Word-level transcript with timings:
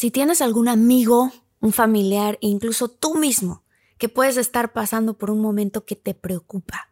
Si 0.00 0.10
tienes 0.10 0.40
algún 0.40 0.66
amigo, 0.66 1.30
un 1.60 1.74
familiar, 1.74 2.38
incluso 2.40 2.88
tú 2.88 3.16
mismo, 3.16 3.64
que 3.98 4.08
puedes 4.08 4.38
estar 4.38 4.72
pasando 4.72 5.18
por 5.18 5.30
un 5.30 5.42
momento 5.42 5.84
que 5.84 5.94
te 5.94 6.14
preocupa, 6.14 6.88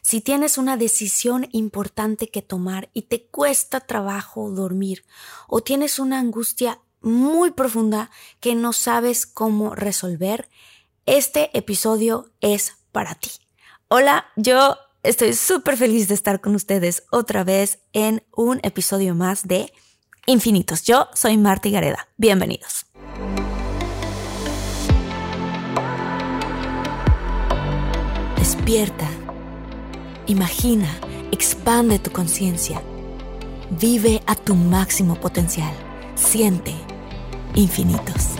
si 0.00 0.22
tienes 0.22 0.56
una 0.56 0.78
decisión 0.78 1.48
importante 1.52 2.28
que 2.28 2.40
tomar 2.40 2.88
y 2.94 3.02
te 3.02 3.26
cuesta 3.26 3.80
trabajo 3.80 4.50
dormir, 4.50 5.04
o 5.48 5.60
tienes 5.60 5.98
una 5.98 6.18
angustia 6.18 6.80
muy 7.02 7.50
profunda 7.50 8.10
que 8.40 8.54
no 8.54 8.72
sabes 8.72 9.26
cómo 9.26 9.74
resolver, 9.74 10.48
este 11.04 11.50
episodio 11.52 12.30
es 12.40 12.78
para 12.90 13.16
ti. 13.16 13.32
Hola, 13.88 14.28
yo 14.34 14.78
estoy 15.02 15.34
súper 15.34 15.76
feliz 15.76 16.08
de 16.08 16.14
estar 16.14 16.40
con 16.40 16.54
ustedes 16.54 17.02
otra 17.10 17.44
vez 17.44 17.80
en 17.92 18.24
un 18.34 18.60
episodio 18.62 19.14
más 19.14 19.46
de 19.46 19.74
infinitos. 20.26 20.82
Yo 20.82 21.08
soy 21.14 21.36
Marta 21.36 21.68
Gareda. 21.68 22.08
Bienvenidos. 22.16 22.86
Despierta, 28.36 29.08
imagina, 30.26 30.88
expande 31.32 31.98
tu 31.98 32.10
conciencia, 32.10 32.82
vive 33.70 34.22
a 34.26 34.34
tu 34.34 34.54
máximo 34.54 35.14
potencial, 35.20 35.72
siente 36.14 36.74
infinitos. 37.54 38.36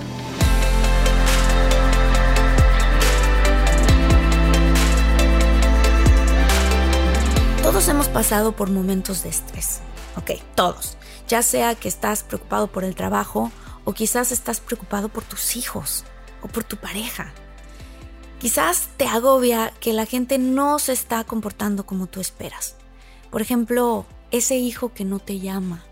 Todos 7.63 7.89
hemos 7.89 8.09
pasado 8.09 8.53
por 8.53 8.71
momentos 8.71 9.25
de 9.25 9.29
estrés, 9.29 9.81
ok, 10.17 10.33
todos 10.55 10.97
ya 11.29 11.43
sea 11.43 11.75
que 11.75 11.89
estás 11.89 12.23
preocupado 12.23 12.69
por 12.69 12.85
el 12.85 12.95
trabajo 12.95 13.51
o 13.85 13.93
quizás 13.93 14.33
estás 14.33 14.61
preocupado 14.61 15.09
por 15.09 15.25
tus 15.25 15.57
hijos 15.57 16.05
o 16.43 16.49
por 16.49 16.65
tu 16.65 16.77
pareja. 16.77 17.33
Quizás 18.39 18.89
te 18.97 19.07
agobia 19.07 19.73
que 19.81 19.93
la 19.93 20.07
gente 20.07 20.39
no 20.39 20.79
se 20.79 20.93
está 20.93 21.25
comportando 21.25 21.87
como 21.87 22.07
tú 22.07 22.21
esperas. 22.21 22.77
Por 23.31 23.43
ejemplo, 23.43 24.07
ese 24.31 24.57
hijo 24.57 24.93
que 24.93 25.05
no 25.05 25.19
te 25.19 25.41
llama, 25.41 25.85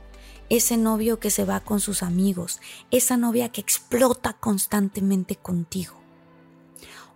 ese 0.51 0.77
novio 0.77 1.19
que 1.19 1.31
se 1.31 1.45
va 1.45 1.61
con 1.61 1.81
sus 1.81 2.03
amigos, 2.03 2.61
esa 2.91 3.17
novia 3.17 3.49
que 3.49 3.61
explota 3.61 4.35
constantemente 4.35 5.37
contigo. 5.37 5.95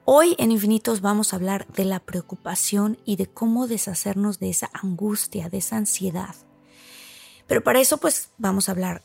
Hoy 0.04 0.34
en 0.38 0.50
Infinitos 0.50 1.02
vamos 1.02 1.32
a 1.32 1.36
hablar 1.36 1.66
de 1.68 1.84
la 1.84 2.00
preocupación 2.00 2.98
y 3.04 3.16
de 3.16 3.26
cómo 3.26 3.66
deshacernos 3.66 4.38
de 4.38 4.48
esa 4.48 4.70
angustia, 4.72 5.50
de 5.50 5.58
esa 5.58 5.76
ansiedad. 5.76 6.34
Pero 7.48 7.64
para 7.64 7.81
eso 7.81 7.97
pues 7.97 8.31
vamos 8.38 8.69
a 8.69 8.72
hablar 8.72 9.04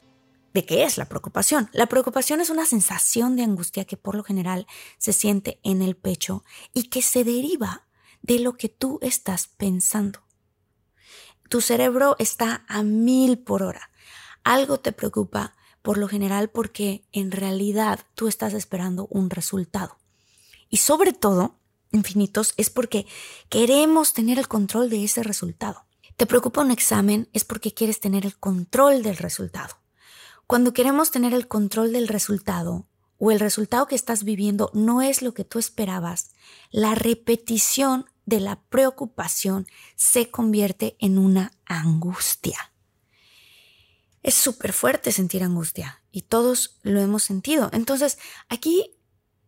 de 0.53 0.65
qué 0.65 0.83
es 0.83 0.99
la 0.99 1.05
preocupación. 1.05 1.69
La 1.73 1.87
preocupación 1.87 2.41
es 2.41 2.51
una 2.51 2.67
sensación 2.67 3.35
de 3.35 3.43
angustia 3.43 3.85
que 3.85 3.97
por 3.97 4.15
lo 4.15 4.23
general 4.23 4.67
se 4.99 5.13
siente 5.13 5.59
en 5.63 5.81
el 5.81 5.95
pecho 5.95 6.43
y 6.73 6.89
que 6.89 7.01
se 7.01 7.23
deriva 7.23 7.87
de 8.21 8.39
lo 8.39 8.55
que 8.55 8.69
tú 8.69 8.99
estás 9.01 9.47
pensando. 9.47 10.19
Tu 11.49 11.61
cerebro 11.61 12.15
está 12.19 12.65
a 12.67 12.83
mil 12.83 13.39
por 13.39 13.63
hora. 13.63 13.89
Algo 14.43 14.79
te 14.79 14.91
preocupa 14.91 15.55
por 15.81 15.97
lo 15.97 16.07
general 16.07 16.49
porque 16.49 17.05
en 17.11 17.31
realidad 17.31 18.01
tú 18.15 18.27
estás 18.27 18.53
esperando 18.53 19.07
un 19.09 19.29
resultado. 19.29 19.97
Y 20.69 20.77
sobre 20.77 21.13
todo, 21.13 21.59
infinitos, 21.91 22.53
es 22.57 22.69
porque 22.69 23.05
queremos 23.49 24.13
tener 24.13 24.39
el 24.39 24.47
control 24.47 24.89
de 24.89 25.03
ese 25.03 25.23
resultado. 25.23 25.85
Te 26.17 26.25
preocupa 26.25 26.61
un 26.61 26.71
examen 26.71 27.29
es 27.33 27.43
porque 27.43 27.73
quieres 27.73 27.99
tener 27.99 28.25
el 28.25 28.37
control 28.37 29.03
del 29.03 29.17
resultado. 29.17 29.77
Cuando 30.47 30.73
queremos 30.73 31.11
tener 31.11 31.33
el 31.33 31.47
control 31.47 31.91
del 31.93 32.07
resultado 32.07 32.87
o 33.17 33.31
el 33.31 33.39
resultado 33.39 33.87
que 33.87 33.95
estás 33.95 34.23
viviendo 34.23 34.69
no 34.73 35.01
es 35.01 35.21
lo 35.21 35.33
que 35.33 35.45
tú 35.45 35.57
esperabas, 35.57 36.31
la 36.71 36.95
repetición 36.95 38.05
de 38.25 38.39
la 38.39 38.61
preocupación 38.63 39.67
se 39.95 40.29
convierte 40.29 40.95
en 40.99 41.17
una 41.17 41.53
angustia. 41.65 42.73
Es 44.21 44.35
súper 44.35 44.71
fuerte 44.71 45.11
sentir 45.11 45.43
angustia 45.43 46.01
y 46.11 46.23
todos 46.23 46.79
lo 46.83 47.01
hemos 47.01 47.23
sentido. 47.23 47.69
Entonces, 47.73 48.17
aquí 48.47 48.95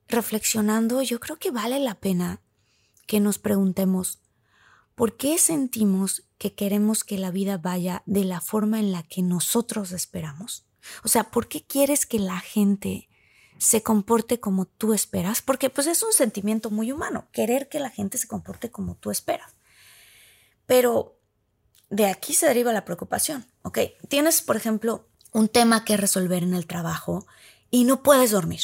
reflexionando, 0.08 1.02
yo 1.02 1.20
creo 1.20 1.38
que 1.38 1.52
vale 1.52 1.80
la 1.80 1.96
pena 1.96 2.42
que 3.08 3.20
nos 3.20 3.38
preguntemos, 3.38 4.20
¿por 4.96 5.16
qué 5.16 5.38
sentimos 5.38 6.25
que 6.38 6.54
queremos 6.54 7.04
que 7.04 7.18
la 7.18 7.32
vida 7.32 7.58
vaya 7.58 8.04
de 8.06 8.26
la 8.26 8.42
forma 8.42 8.80
en 8.80 8.92
la 8.92 9.04
que 9.04 9.22
nosotros 9.22 9.92
esperamos? 9.92 10.66
O 11.04 11.08
sea, 11.08 11.32
¿por 11.32 11.48
qué 11.48 11.64
quieres 11.64 12.06
que 12.06 12.20
la 12.20 12.40
gente 12.40 13.10
se 13.58 13.82
comporte 13.84 14.40
como 14.40 14.66
tú 14.66 14.94
esperas? 14.94 15.42
Porque 15.42 15.70
pues 15.70 15.88
es 15.88 16.04
un 16.04 16.14
sentimiento 16.14 16.70
muy 16.70 16.92
humano, 16.92 17.28
querer 17.32 17.70
que 17.70 17.80
la 17.80 17.90
gente 17.90 18.18
se 18.18 18.28
comporte 18.28 18.70
como 18.70 18.96
tú 18.96 19.12
esperas. 19.12 19.56
Pero 20.66 21.18
de 21.90 22.08
aquí 22.08 22.34
se 22.34 22.48
deriva 22.48 22.74
la 22.74 22.86
preocupación, 22.86 23.46
¿ok? 23.62 23.80
Tienes, 24.10 24.42
por 24.42 24.58
ejemplo, 24.58 25.08
un 25.32 25.48
tema 25.48 25.86
que 25.86 25.98
resolver 25.98 26.44
en 26.44 26.54
el 26.54 26.68
trabajo 26.68 27.26
y 27.70 27.84
no 27.84 28.04
puedes 28.04 28.32
dormir. 28.32 28.62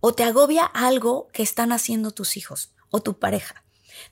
O 0.00 0.14
te 0.14 0.24
agobia 0.24 0.64
algo 0.64 1.28
que 1.32 1.42
están 1.42 1.72
haciendo 1.72 2.10
tus 2.10 2.36
hijos 2.36 2.72
o 2.90 3.00
tu 3.00 3.18
pareja. 3.18 3.64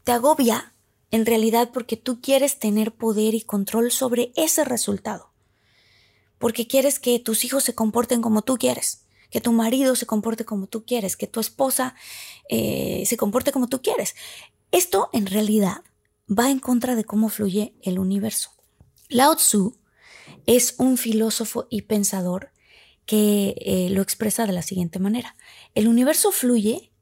Te 0.04 0.12
agobia 0.12 0.72
en 1.10 1.26
realidad 1.26 1.70
porque 1.72 1.96
tú 1.96 2.20
quieres 2.20 2.58
tener 2.58 2.92
poder 2.92 3.34
y 3.34 3.42
control 3.42 3.90
sobre 3.90 4.32
ese 4.36 4.64
resultado. 4.64 5.30
Porque 6.38 6.66
quieres 6.66 6.98
que 6.98 7.18
tus 7.18 7.44
hijos 7.44 7.64
se 7.64 7.74
comporten 7.74 8.22
como 8.22 8.42
tú 8.42 8.56
quieres, 8.56 9.04
que 9.30 9.40
tu 9.40 9.52
marido 9.52 9.96
se 9.96 10.06
comporte 10.06 10.44
como 10.44 10.66
tú 10.66 10.84
quieres, 10.84 11.16
que 11.16 11.26
tu 11.26 11.40
esposa 11.40 11.94
eh, 12.48 13.02
se 13.06 13.16
comporte 13.16 13.52
como 13.52 13.68
tú 13.68 13.82
quieres. 13.82 14.14
Esto 14.72 15.10
en 15.12 15.26
realidad 15.26 15.82
va 16.30 16.50
en 16.50 16.60
contra 16.60 16.94
de 16.94 17.04
cómo 17.04 17.28
fluye 17.28 17.74
el 17.82 17.98
universo. 17.98 18.52
Lao 19.08 19.34
Tzu 19.34 19.76
es 20.46 20.74
un 20.78 20.96
filósofo 20.96 21.66
y 21.70 21.82
pensador 21.82 22.52
que 23.04 23.56
eh, 23.58 23.88
lo 23.90 24.02
expresa 24.02 24.46
de 24.46 24.52
la 24.52 24.62
siguiente 24.62 25.00
manera. 25.00 25.36
El 25.74 25.88
universo 25.88 26.30
fluye 26.30 26.92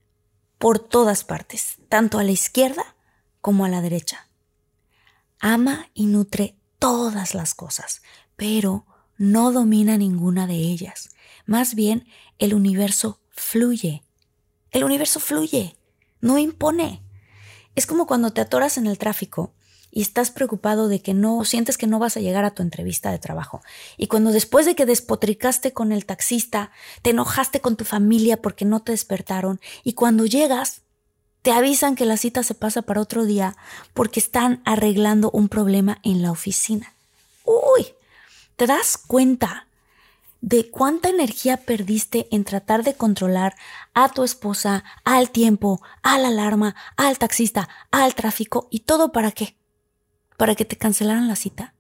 por 0.56 0.78
todas 0.78 1.24
partes, 1.24 1.76
tanto 1.88 2.18
a 2.18 2.24
la 2.24 2.32
izquierda 2.32 2.96
como 3.40 3.64
a 3.64 3.68
la 3.68 3.80
derecha. 3.80 4.28
Ama 5.40 5.90
y 5.94 6.06
nutre 6.06 6.56
todas 6.78 7.34
las 7.34 7.54
cosas, 7.54 8.02
pero 8.36 8.86
no 9.16 9.52
domina 9.52 9.96
ninguna 9.96 10.46
de 10.46 10.56
ellas. 10.56 11.10
Más 11.46 11.74
bien, 11.74 12.06
el 12.38 12.54
universo 12.54 13.20
fluye. 13.30 14.02
El 14.70 14.84
universo 14.84 15.20
fluye, 15.20 15.76
no 16.20 16.38
impone. 16.38 17.02
Es 17.74 17.86
como 17.86 18.06
cuando 18.06 18.32
te 18.32 18.40
atoras 18.40 18.78
en 18.78 18.86
el 18.86 18.98
tráfico 18.98 19.54
y 19.90 20.02
estás 20.02 20.30
preocupado 20.30 20.88
de 20.88 21.00
que 21.00 21.14
no 21.14 21.44
sientes 21.44 21.78
que 21.78 21.86
no 21.86 21.98
vas 21.98 22.16
a 22.16 22.20
llegar 22.20 22.44
a 22.44 22.54
tu 22.54 22.62
entrevista 22.62 23.10
de 23.10 23.18
trabajo. 23.18 23.62
Y 23.96 24.08
cuando 24.08 24.32
después 24.32 24.66
de 24.66 24.74
que 24.74 24.86
despotricaste 24.86 25.72
con 25.72 25.92
el 25.92 26.04
taxista, 26.04 26.70
te 27.02 27.10
enojaste 27.10 27.60
con 27.60 27.76
tu 27.76 27.84
familia 27.84 28.42
porque 28.42 28.64
no 28.64 28.80
te 28.80 28.92
despertaron 28.92 29.60
y 29.84 29.94
cuando 29.94 30.26
llegas 30.26 30.82
te 31.42 31.52
avisan 31.52 31.94
que 31.94 32.04
la 32.04 32.16
cita 32.16 32.42
se 32.42 32.54
pasa 32.54 32.82
para 32.82 33.00
otro 33.00 33.24
día 33.24 33.56
porque 33.94 34.20
están 34.20 34.60
arreglando 34.64 35.30
un 35.30 35.48
problema 35.48 35.98
en 36.02 36.22
la 36.22 36.30
oficina. 36.30 36.94
Uy, 37.44 37.86
¿te 38.56 38.66
das 38.66 38.98
cuenta 38.98 39.66
de 40.40 40.70
cuánta 40.70 41.08
energía 41.08 41.56
perdiste 41.56 42.28
en 42.30 42.44
tratar 42.44 42.84
de 42.84 42.94
controlar 42.94 43.56
a 43.94 44.08
tu 44.10 44.22
esposa, 44.22 44.84
al 45.04 45.30
tiempo, 45.30 45.82
a 46.02 46.18
la 46.18 46.28
alarma, 46.28 46.76
al 46.96 47.18
taxista, 47.18 47.68
al 47.90 48.14
tráfico 48.14 48.68
y 48.70 48.80
todo 48.80 49.10
para 49.12 49.32
qué? 49.32 49.56
Para 50.36 50.54
que 50.54 50.64
te 50.64 50.76
cancelaran 50.76 51.28
la 51.28 51.36
cita. 51.36 51.74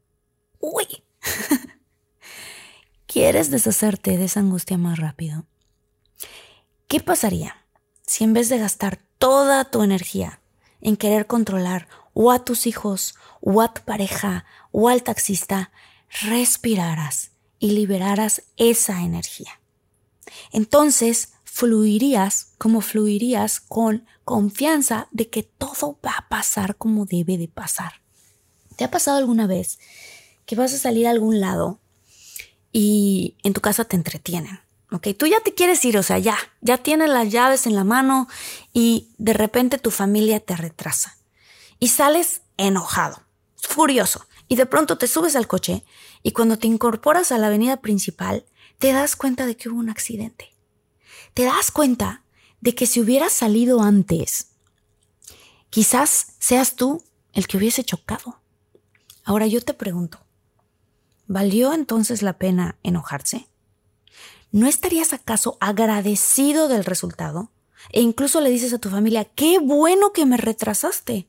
Uy. 0.58 0.86
¿Quieres 3.06 3.50
deshacerte 3.50 4.16
de 4.16 4.24
esa 4.24 4.40
angustia 4.40 4.76
más 4.76 4.98
rápido? 4.98 5.46
¿Qué 6.88 7.00
pasaría 7.00 7.64
si 8.02 8.24
en 8.24 8.32
vez 8.32 8.48
de 8.48 8.58
gastar 8.58 9.07
toda 9.18 9.64
tu 9.64 9.82
energía 9.82 10.40
en 10.80 10.96
querer 10.96 11.26
controlar 11.26 11.88
o 12.14 12.32
a 12.32 12.44
tus 12.44 12.66
hijos, 12.66 13.14
o 13.40 13.60
a 13.62 13.72
tu 13.72 13.82
pareja, 13.82 14.44
o 14.72 14.88
al 14.88 15.02
taxista, 15.02 15.70
respiraras 16.22 17.30
y 17.58 17.70
liberaras 17.70 18.42
esa 18.56 19.02
energía. 19.02 19.60
Entonces 20.52 21.34
fluirías 21.44 22.52
como 22.58 22.80
fluirías 22.80 23.60
con 23.60 24.06
confianza 24.24 25.08
de 25.10 25.28
que 25.28 25.42
todo 25.42 25.98
va 26.04 26.14
a 26.18 26.28
pasar 26.28 26.76
como 26.76 27.04
debe 27.04 27.38
de 27.38 27.48
pasar. 27.48 27.94
¿Te 28.76 28.84
ha 28.84 28.90
pasado 28.90 29.18
alguna 29.18 29.46
vez 29.46 29.78
que 30.46 30.54
vas 30.56 30.72
a 30.72 30.78
salir 30.78 31.06
a 31.06 31.10
algún 31.10 31.40
lado 31.40 31.80
y 32.72 33.36
en 33.42 33.54
tu 33.54 33.60
casa 33.60 33.84
te 33.84 33.96
entretienen? 33.96 34.60
Ok, 34.90 35.08
tú 35.18 35.26
ya 35.26 35.40
te 35.40 35.54
quieres 35.54 35.84
ir, 35.84 35.98
o 35.98 36.02
sea, 36.02 36.18
ya, 36.18 36.38
ya 36.62 36.78
tienes 36.78 37.10
las 37.10 37.30
llaves 37.30 37.66
en 37.66 37.74
la 37.74 37.84
mano 37.84 38.26
y 38.72 39.10
de 39.18 39.34
repente 39.34 39.78
tu 39.78 39.90
familia 39.90 40.40
te 40.40 40.56
retrasa 40.56 41.18
y 41.78 41.88
sales 41.88 42.42
enojado, 42.56 43.22
furioso, 43.56 44.26
y 44.48 44.56
de 44.56 44.66
pronto 44.66 44.96
te 44.96 45.06
subes 45.06 45.36
al 45.36 45.46
coche 45.46 45.84
y 46.22 46.32
cuando 46.32 46.58
te 46.58 46.66
incorporas 46.66 47.32
a 47.32 47.38
la 47.38 47.48
avenida 47.48 47.78
principal, 47.78 48.46
te 48.78 48.92
das 48.92 49.14
cuenta 49.14 49.46
de 49.46 49.56
que 49.56 49.68
hubo 49.68 49.78
un 49.78 49.90
accidente. 49.90 50.54
Te 51.34 51.44
das 51.44 51.70
cuenta 51.70 52.24
de 52.60 52.74
que 52.74 52.86
si 52.86 53.00
hubieras 53.00 53.32
salido 53.32 53.82
antes, 53.82 54.52
quizás 55.70 56.34
seas 56.38 56.76
tú 56.76 57.04
el 57.32 57.46
que 57.46 57.58
hubiese 57.58 57.84
chocado. 57.84 58.40
Ahora 59.22 59.46
yo 59.46 59.60
te 59.60 59.74
pregunto, 59.74 60.24
¿valió 61.26 61.74
entonces 61.74 62.22
la 62.22 62.38
pena 62.38 62.78
enojarse? 62.82 63.48
¿No 64.50 64.66
estarías 64.66 65.12
acaso 65.12 65.58
agradecido 65.60 66.68
del 66.68 66.84
resultado? 66.84 67.50
E 67.92 68.00
incluso 68.00 68.40
le 68.40 68.50
dices 68.50 68.72
a 68.72 68.78
tu 68.78 68.90
familia, 68.90 69.24
qué 69.24 69.58
bueno 69.58 70.12
que 70.12 70.26
me 70.26 70.36
retrasaste. 70.36 71.28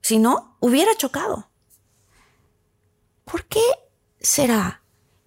Si 0.00 0.18
no, 0.18 0.56
hubiera 0.60 0.94
chocado. 0.96 1.50
¿Por 3.24 3.46
qué 3.46 3.62
será 4.20 4.82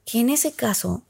que 0.06 0.20
en 0.20 0.30
ese 0.30 0.54
caso 0.54 1.04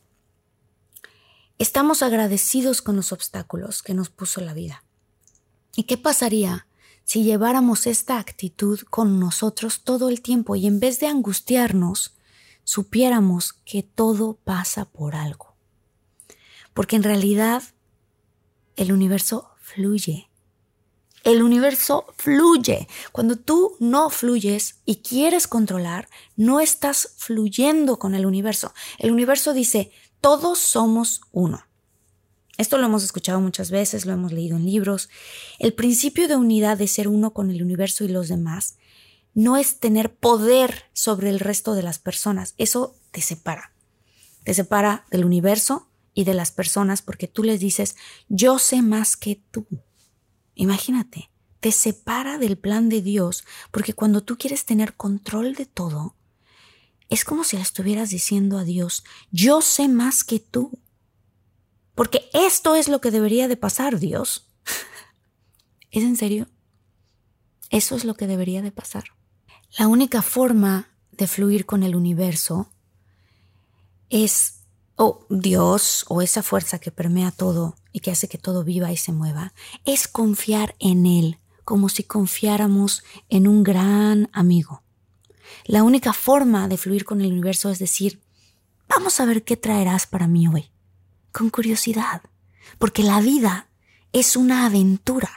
estamos 1.60 2.02
agradecidos 2.02 2.82
con 2.82 2.96
los 2.96 3.12
obstáculos 3.12 3.84
que 3.84 3.94
nos 3.94 4.10
puso 4.10 4.42
la 4.42 4.54
vida? 4.54 4.84
¿Y 5.76 5.84
qué 5.84 5.98
pasaría 5.98 6.68
si 7.04 7.24
lleváramos 7.24 7.88
esta 7.88 8.18
actitud 8.18 8.80
con 8.90 9.20
nosotros 9.20 9.84
todo 9.84 10.10
el 10.10 10.22
tiempo 10.22 10.56
y 10.56 10.66
en 10.66 10.80
vez 10.80 11.00
de 11.00 11.08
angustiarnos, 11.08 12.16
supiéramos 12.64 13.54
que 13.54 13.84
todo 13.84 14.38
pasa 14.44 14.86
por 14.86 15.16
algo? 15.16 15.47
Porque 16.78 16.96
en 16.96 17.04
realidad 17.04 17.64
el 18.78 18.94
universo 18.94 19.50
fluye 19.60 20.28
el 21.28 21.44
universo 21.44 22.06
fluye. 22.18 22.88
Cuando 23.12 23.36
tú 23.36 23.76
no 23.82 24.10
fluyes 24.10 24.80
y 24.86 24.98
quieres 24.98 25.46
controlar, 25.46 26.08
no 26.38 26.62
estás 26.62 27.16
fluyendo 27.18 28.00
con 28.00 28.16
el 28.16 28.26
universo. 28.26 28.74
El 28.98 29.12
universo 29.12 29.54
dice, 29.54 29.92
todos 30.22 30.58
somos 30.60 31.20
uno. 31.34 31.66
Esto 32.58 32.78
lo 32.78 32.86
hemos 32.86 33.04
escuchado 33.04 33.42
muchas 33.42 33.72
veces, 33.72 34.06
lo 34.06 34.14
hemos 34.14 34.32
leído 34.32 34.56
en 34.56 34.66
libros. 34.66 35.10
El 35.60 35.74
principio 35.74 36.30
de 36.30 36.38
unidad 36.38 36.78
de 36.78 36.88
ser 36.88 37.10
uno 37.10 37.34
con 37.34 37.52
el 37.52 37.62
universo 37.62 38.06
y 38.06 38.08
los 38.08 38.30
demás 38.30 38.78
no 39.34 39.58
es 39.58 39.82
tener 39.82 40.16
poder 40.16 40.86
sobre 40.94 41.30
el 41.30 41.42
resto 41.42 41.74
de 41.74 41.84
las 41.84 42.00
personas. 42.00 42.54
Eso 42.58 42.96
te 43.12 43.20
separa. 43.20 43.74
Te 44.46 44.54
separa 44.54 45.06
del 45.12 45.26
universo 45.26 45.90
y 46.18 46.24
de 46.24 46.34
las 46.34 46.52
personas 46.52 47.04
porque 47.04 47.28
tú 47.28 47.44
les 47.44 47.60
dices, 47.60 47.96
yo 48.28 48.58
sé 48.58 48.82
más 48.82 49.16
que 49.16 49.36
tú. 49.52 49.68
Imagínate, 50.56 51.30
te 51.60 51.72
separa 51.72 52.40
del 52.40 52.58
plan 52.58 52.90
de 52.90 53.04
Dios, 53.04 53.46
porque 53.70 53.94
cuando 53.94 54.24
tú 54.24 54.36
quieres 54.36 54.66
tener 54.66 54.96
control 54.96 55.54
de 55.54 55.68
todo, 55.68 56.16
es 57.08 57.24
como 57.24 57.44
si 57.44 57.56
le 57.56 57.62
estuvieras 57.62 58.10
diciendo 58.10 58.58
a 58.58 58.64
Dios, 58.64 59.04
yo 59.30 59.62
sé 59.62 59.90
más 59.90 60.24
que 60.24 60.40
tú. 60.40 60.80
Porque 61.94 62.28
esto 62.34 62.74
es 62.74 62.88
lo 62.88 63.00
que 63.00 63.12
debería 63.12 63.48
de 63.48 63.58
pasar, 63.58 64.00
Dios. 64.00 64.50
¿Es 65.92 66.04
en 66.04 66.16
serio? 66.16 66.48
Eso 67.70 67.96
es 67.96 68.06
lo 68.06 68.16
que 68.16 68.26
debería 68.26 68.64
de 68.64 68.72
pasar. 68.72 69.04
La 69.78 69.88
única 69.88 70.24
forma 70.24 70.90
de 71.12 71.28
fluir 71.28 71.68
con 71.68 71.84
el 71.84 71.96
universo 71.96 72.72
es 74.10 74.57
o 74.98 75.26
Dios 75.30 76.06
o 76.10 76.22
esa 76.22 76.44
fuerza 76.44 76.80
que 76.80 76.92
permea 76.92 77.32
todo 77.32 77.76
y 77.94 78.02
que 78.02 78.12
hace 78.12 78.28
que 78.28 78.38
todo 78.38 78.64
viva 78.64 78.92
y 78.92 78.98
se 78.98 79.14
mueva, 79.14 79.54
es 79.86 80.08
confiar 80.08 80.76
en 80.80 81.06
Él 81.06 81.38
como 81.64 81.88
si 81.90 82.04
confiáramos 82.04 83.04
en 83.30 83.48
un 83.48 83.64
gran 83.64 84.30
amigo. 84.34 84.84
La 85.66 85.84
única 85.84 86.14
forma 86.14 86.68
de 86.68 86.78
fluir 86.78 87.06
con 87.06 87.22
el 87.22 87.32
universo 87.32 87.70
es 87.70 87.80
decir, 87.80 88.22
vamos 88.88 89.20
a 89.20 89.26
ver 89.26 89.44
qué 89.44 89.56
traerás 89.58 90.08
para 90.08 90.28
mí 90.28 90.48
hoy, 90.48 90.72
con 91.32 91.50
curiosidad, 91.50 92.22
porque 92.80 93.04
la 93.04 93.22
vida 93.22 93.70
es 94.14 94.36
una 94.36 94.66
aventura. 94.66 95.30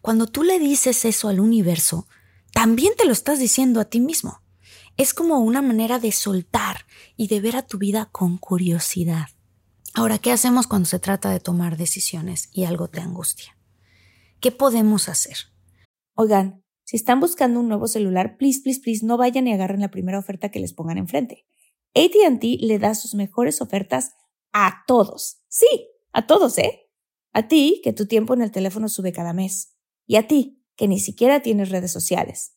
Cuando 0.00 0.26
tú 0.26 0.42
le 0.42 0.58
dices 0.58 1.04
eso 1.04 1.28
al 1.28 1.40
universo, 1.40 2.06
también 2.52 2.94
te 2.96 3.04
lo 3.04 3.12
estás 3.12 3.38
diciendo 3.38 3.80
a 3.80 3.84
ti 3.84 4.00
mismo. 4.00 4.41
Es 4.96 5.14
como 5.14 5.38
una 5.38 5.62
manera 5.62 5.98
de 5.98 6.12
soltar 6.12 6.86
y 7.16 7.28
de 7.28 7.40
ver 7.40 7.56
a 7.56 7.62
tu 7.62 7.78
vida 7.78 8.08
con 8.12 8.36
curiosidad. 8.36 9.28
Ahora, 9.94 10.18
¿qué 10.18 10.32
hacemos 10.32 10.66
cuando 10.66 10.86
se 10.86 10.98
trata 10.98 11.30
de 11.30 11.40
tomar 11.40 11.76
decisiones 11.76 12.48
y 12.52 12.64
algo 12.64 12.88
te 12.88 13.00
angustia? 13.00 13.56
¿Qué 14.40 14.52
podemos 14.52 15.08
hacer? 15.08 15.36
Oigan, 16.14 16.62
si 16.84 16.96
están 16.96 17.20
buscando 17.20 17.60
un 17.60 17.68
nuevo 17.68 17.86
celular, 17.86 18.36
please, 18.36 18.60
please, 18.62 18.80
please, 18.80 19.04
no 19.04 19.16
vayan 19.16 19.46
y 19.46 19.52
agarren 19.52 19.80
la 19.80 19.90
primera 19.90 20.18
oferta 20.18 20.50
que 20.50 20.60
les 20.60 20.72
pongan 20.72 20.98
enfrente. 20.98 21.46
ATT 21.94 22.42
le 22.60 22.78
da 22.78 22.94
sus 22.94 23.14
mejores 23.14 23.60
ofertas 23.62 24.12
a 24.52 24.84
todos. 24.86 25.42
Sí, 25.48 25.88
a 26.12 26.26
todos, 26.26 26.58
¿eh? 26.58 26.90
A 27.32 27.48
ti, 27.48 27.80
que 27.82 27.92
tu 27.92 28.06
tiempo 28.06 28.34
en 28.34 28.42
el 28.42 28.50
teléfono 28.50 28.88
sube 28.88 29.12
cada 29.12 29.32
mes. 29.32 29.74
Y 30.06 30.16
a 30.16 30.26
ti, 30.26 30.62
que 30.76 30.88
ni 30.88 30.98
siquiera 30.98 31.40
tienes 31.40 31.70
redes 31.70 31.92
sociales. 31.92 32.56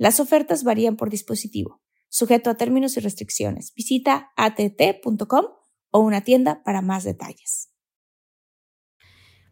Las 0.00 0.18
ofertas 0.18 0.64
varían 0.64 0.96
por 0.96 1.10
dispositivo, 1.10 1.82
sujeto 2.08 2.48
a 2.48 2.54
términos 2.54 2.96
y 2.96 3.00
restricciones. 3.00 3.74
Visita 3.74 4.32
att.com 4.34 5.44
o 5.90 5.98
una 5.98 6.22
tienda 6.22 6.62
para 6.64 6.80
más 6.80 7.04
detalles. 7.04 7.68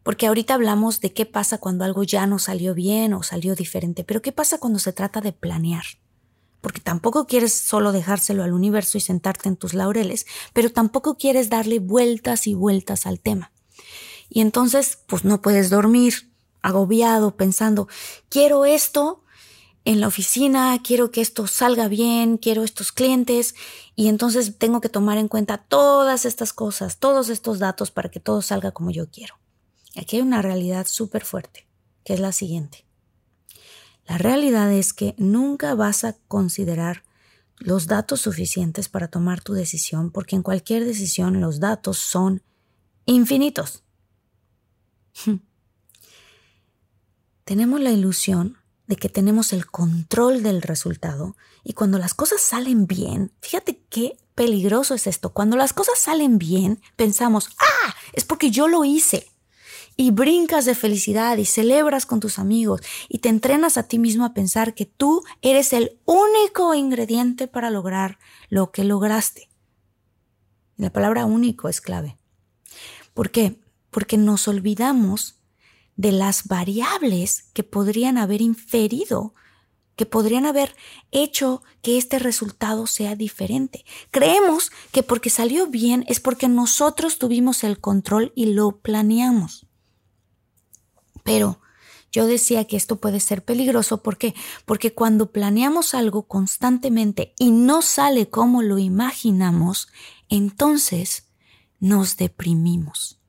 Porque 0.01 0.25
ahorita 0.25 0.55
hablamos 0.55 1.01
de 1.01 1.13
qué 1.13 1.27
pasa 1.27 1.59
cuando 1.59 1.85
algo 1.85 2.01
ya 2.01 2.25
no 2.25 2.39
salió 2.39 2.73
bien 2.73 3.13
o 3.13 3.21
salió 3.21 3.53
diferente, 3.53 4.03
pero 4.03 4.23
qué 4.23 4.31
pasa 4.31 4.57
cuando 4.57 4.79
se 4.79 4.91
trata 4.91 5.21
de 5.21 5.33
planear. 5.33 5.83
Porque 6.61 6.81
tampoco 6.81 7.27
quieres 7.27 7.53
solo 7.53 7.91
dejárselo 7.91 8.41
al 8.43 8.53
universo 8.53 8.97
y 8.97 9.01
sentarte 9.01 9.49
en 9.49 9.55
tus 9.55 9.75
laureles, 9.75 10.25
pero 10.53 10.71
tampoco 10.71 11.15
quieres 11.15 11.51
darle 11.51 11.77
vueltas 11.77 12.47
y 12.47 12.55
vueltas 12.55 13.05
al 13.05 13.19
tema. 13.19 13.51
Y 14.29 14.41
entonces, 14.41 14.97
pues 15.05 15.23
no 15.25 15.43
puedes 15.43 15.69
dormir 15.69 16.33
agobiado 16.63 17.37
pensando, 17.37 17.87
quiero 18.29 18.65
esto, 18.65 19.23
en 19.89 20.01
la 20.01 20.07
oficina, 20.07 20.79
quiero 20.83 21.09
que 21.09 21.19
esto 21.19 21.47
salga 21.47 21.87
bien, 21.87 22.37
quiero 22.37 22.63
estos 22.63 22.91
clientes 22.91 23.55
y 23.95 24.07
entonces 24.07 24.55
tengo 24.55 24.81
que 24.81 24.89
tomar 24.89 25.17
en 25.17 25.27
cuenta 25.27 25.57
todas 25.57 26.25
estas 26.25 26.53
cosas, 26.53 26.99
todos 26.99 27.29
estos 27.29 27.57
datos 27.57 27.89
para 27.89 28.09
que 28.09 28.19
todo 28.19 28.43
salga 28.43 28.69
como 28.71 28.91
yo 28.91 29.09
quiero. 29.09 29.39
Aquí 29.95 30.17
hay 30.17 30.21
una 30.21 30.43
realidad 30.43 30.85
súper 30.85 31.25
fuerte, 31.25 31.67
que 32.03 32.13
es 32.13 32.19
la 32.19 32.33
siguiente. 32.33 32.85
La 34.07 34.19
realidad 34.19 34.71
es 34.71 34.93
que 34.93 35.15
nunca 35.17 35.73
vas 35.73 36.03
a 36.03 36.13
considerar 36.27 37.03
los 37.57 37.87
datos 37.87 38.21
suficientes 38.21 38.89
para 38.89 39.07
tomar 39.07 39.41
tu 39.41 39.53
decisión, 39.53 40.11
porque 40.11 40.35
en 40.35 40.43
cualquier 40.43 40.85
decisión 40.85 41.41
los 41.41 41.59
datos 41.59 41.97
son 41.97 42.43
infinitos. 43.07 43.81
tenemos 47.43 47.81
la 47.81 47.89
ilusión 47.89 48.58
de 48.89 48.95
que 48.95 49.07
tenemos 49.07 49.53
el 49.53 49.67
control 49.67 50.41
del 50.41 50.63
resultado 50.63 51.37
y 51.63 51.73
cuando 51.73 51.99
las 51.99 52.15
cosas 52.15 52.41
salen 52.41 52.87
bien, 52.87 53.31
fíjate 53.39 53.83
qué 53.87 54.17
peligroso 54.33 54.95
es 54.95 55.05
esto, 55.05 55.29
cuando 55.29 55.57
las 55.57 55.73
cosas 55.73 55.99
salen 55.99 56.39
bien, 56.39 56.81
pensamos, 56.95 57.49
ah, 57.59 57.95
es 58.13 58.25
porque 58.25 58.49
yo 58.49 58.67
lo 58.67 58.83
hice 58.83 59.27
y 59.95 60.09
brincas 60.09 60.65
de 60.65 60.73
felicidad 60.73 61.37
y 61.37 61.45
celebras 61.45 62.07
con 62.07 62.19
tus 62.19 62.39
amigos 62.39 62.81
y 63.07 63.19
te 63.19 63.29
entrenas 63.29 63.77
a 63.77 63.83
ti 63.83 63.99
mismo 63.99 64.25
a 64.25 64.33
pensar 64.33 64.73
que 64.73 64.85
tú 64.85 65.23
eres 65.43 65.71
el 65.71 65.99
único 66.05 66.73
ingrediente 66.73 67.47
para 67.47 67.69
lograr 67.69 68.17
lo 68.49 68.71
que 68.71 68.83
lograste. 68.83 69.49
La 70.77 70.91
palabra 70.91 71.25
único 71.25 71.69
es 71.69 71.79
clave. 71.79 72.17
¿Por 73.13 73.29
qué? 73.29 73.59
Porque 73.91 74.17
nos 74.17 74.47
olvidamos 74.47 75.38
de 75.99 76.13
las 76.13 76.47
variables 76.47 77.49
que 77.51 77.65
podrían 77.65 78.17
haber 78.17 78.41
inferido, 78.41 79.33
que 79.97 80.05
podrían 80.05 80.45
haber 80.45 80.73
hecho 81.11 81.61
que 81.81 81.97
este 81.97 82.19
resultado 82.19 82.87
sea 82.87 83.17
diferente. 83.17 83.83
Creemos 84.09 84.71
que 84.93 85.03
porque 85.03 85.29
salió 85.29 85.67
bien 85.67 86.05
es 86.07 86.21
porque 86.21 86.47
nosotros 86.47 87.17
tuvimos 87.17 87.65
el 87.65 87.81
control 87.81 88.31
y 88.33 88.45
lo 88.45 88.77
planeamos. 88.77 89.67
Pero 91.25 91.59
yo 92.13 92.27
decía 92.27 92.63
que 92.63 92.77
esto 92.77 93.01
puede 93.01 93.19
ser 93.19 93.43
peligroso. 93.43 94.01
¿Por 94.01 94.17
qué? 94.17 94.33
Porque 94.65 94.93
cuando 94.93 95.33
planeamos 95.33 95.93
algo 95.93 96.29
constantemente 96.29 97.33
y 97.37 97.51
no 97.51 97.81
sale 97.81 98.29
como 98.29 98.61
lo 98.61 98.77
imaginamos, 98.77 99.89
entonces 100.29 101.27
nos 101.81 102.15
deprimimos. 102.15 103.19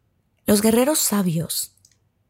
Los 0.47 0.63
guerreros 0.63 1.01
sabios 1.01 1.75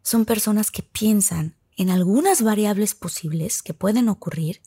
son 0.02 0.24
personas 0.24 0.70
que 0.70 0.82
piensan 0.82 1.56
en 1.76 1.90
algunas 1.90 2.42
variables 2.42 2.94
posibles 2.94 3.62
que 3.62 3.74
pueden 3.74 4.08
ocurrir 4.08 4.62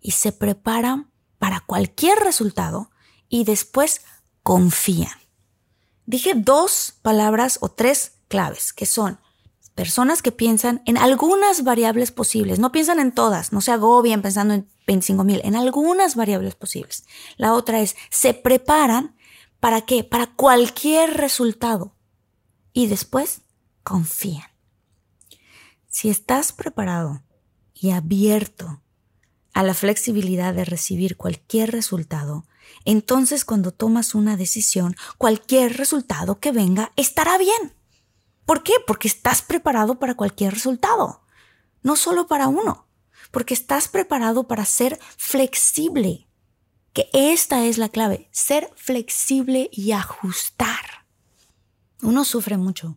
y 0.00 0.12
se 0.12 0.32
preparan 0.32 1.10
para 1.38 1.60
cualquier 1.60 2.18
resultado 2.18 2.90
y 3.28 3.44
después 3.44 4.02
confían. 4.42 5.12
Dije 6.06 6.32
dos 6.34 6.94
palabras 7.02 7.58
o 7.60 7.68
tres 7.68 8.12
claves 8.28 8.72
que 8.72 8.86
son 8.86 9.18
personas 9.74 10.22
que 10.22 10.32
piensan 10.32 10.82
en 10.86 10.98
algunas 10.98 11.62
variables 11.62 12.10
posibles, 12.10 12.58
no 12.58 12.72
piensan 12.72 12.98
en 12.98 13.12
todas, 13.12 13.52
no 13.52 13.60
se 13.60 13.70
agobien 13.70 14.22
pensando 14.22 14.54
en 14.54 14.68
25 14.88 15.22
mil, 15.22 15.40
en 15.44 15.54
algunas 15.54 16.16
variables 16.16 16.56
posibles. 16.56 17.04
La 17.36 17.54
otra 17.54 17.80
es, 17.80 17.94
se 18.10 18.34
preparan 18.34 19.14
para 19.60 19.82
qué? 19.82 20.02
Para 20.02 20.34
cualquier 20.34 21.16
resultado. 21.16 21.94
Y 22.72 22.88
después 22.88 23.42
confían. 23.84 24.48
Si 25.88 26.10
estás 26.10 26.52
preparado 26.52 27.22
y 27.74 27.90
abierto 27.90 28.82
a 29.54 29.62
la 29.62 29.74
flexibilidad 29.74 30.54
de 30.54 30.64
recibir 30.64 31.16
cualquier 31.16 31.72
resultado, 31.72 32.46
entonces 32.84 33.44
cuando 33.44 33.72
tomas 33.72 34.14
una 34.14 34.36
decisión, 34.36 34.94
cualquier 35.16 35.76
resultado 35.76 36.38
que 36.38 36.52
venga 36.52 36.92
estará 36.96 37.38
bien. 37.38 37.74
¿Por 38.44 38.62
qué? 38.62 38.74
Porque 38.86 39.08
estás 39.08 39.42
preparado 39.42 39.98
para 39.98 40.14
cualquier 40.14 40.54
resultado, 40.54 41.22
no 41.82 41.96
solo 41.96 42.26
para 42.26 42.48
uno, 42.48 42.86
porque 43.30 43.54
estás 43.54 43.88
preparado 43.88 44.46
para 44.46 44.64
ser 44.64 44.98
flexible, 45.16 46.28
que 46.92 47.08
esta 47.12 47.64
es 47.64 47.78
la 47.78 47.88
clave, 47.88 48.28
ser 48.32 48.70
flexible 48.76 49.68
y 49.72 49.92
ajustar. 49.92 51.06
Uno 52.02 52.24
sufre 52.24 52.56
mucho 52.56 52.96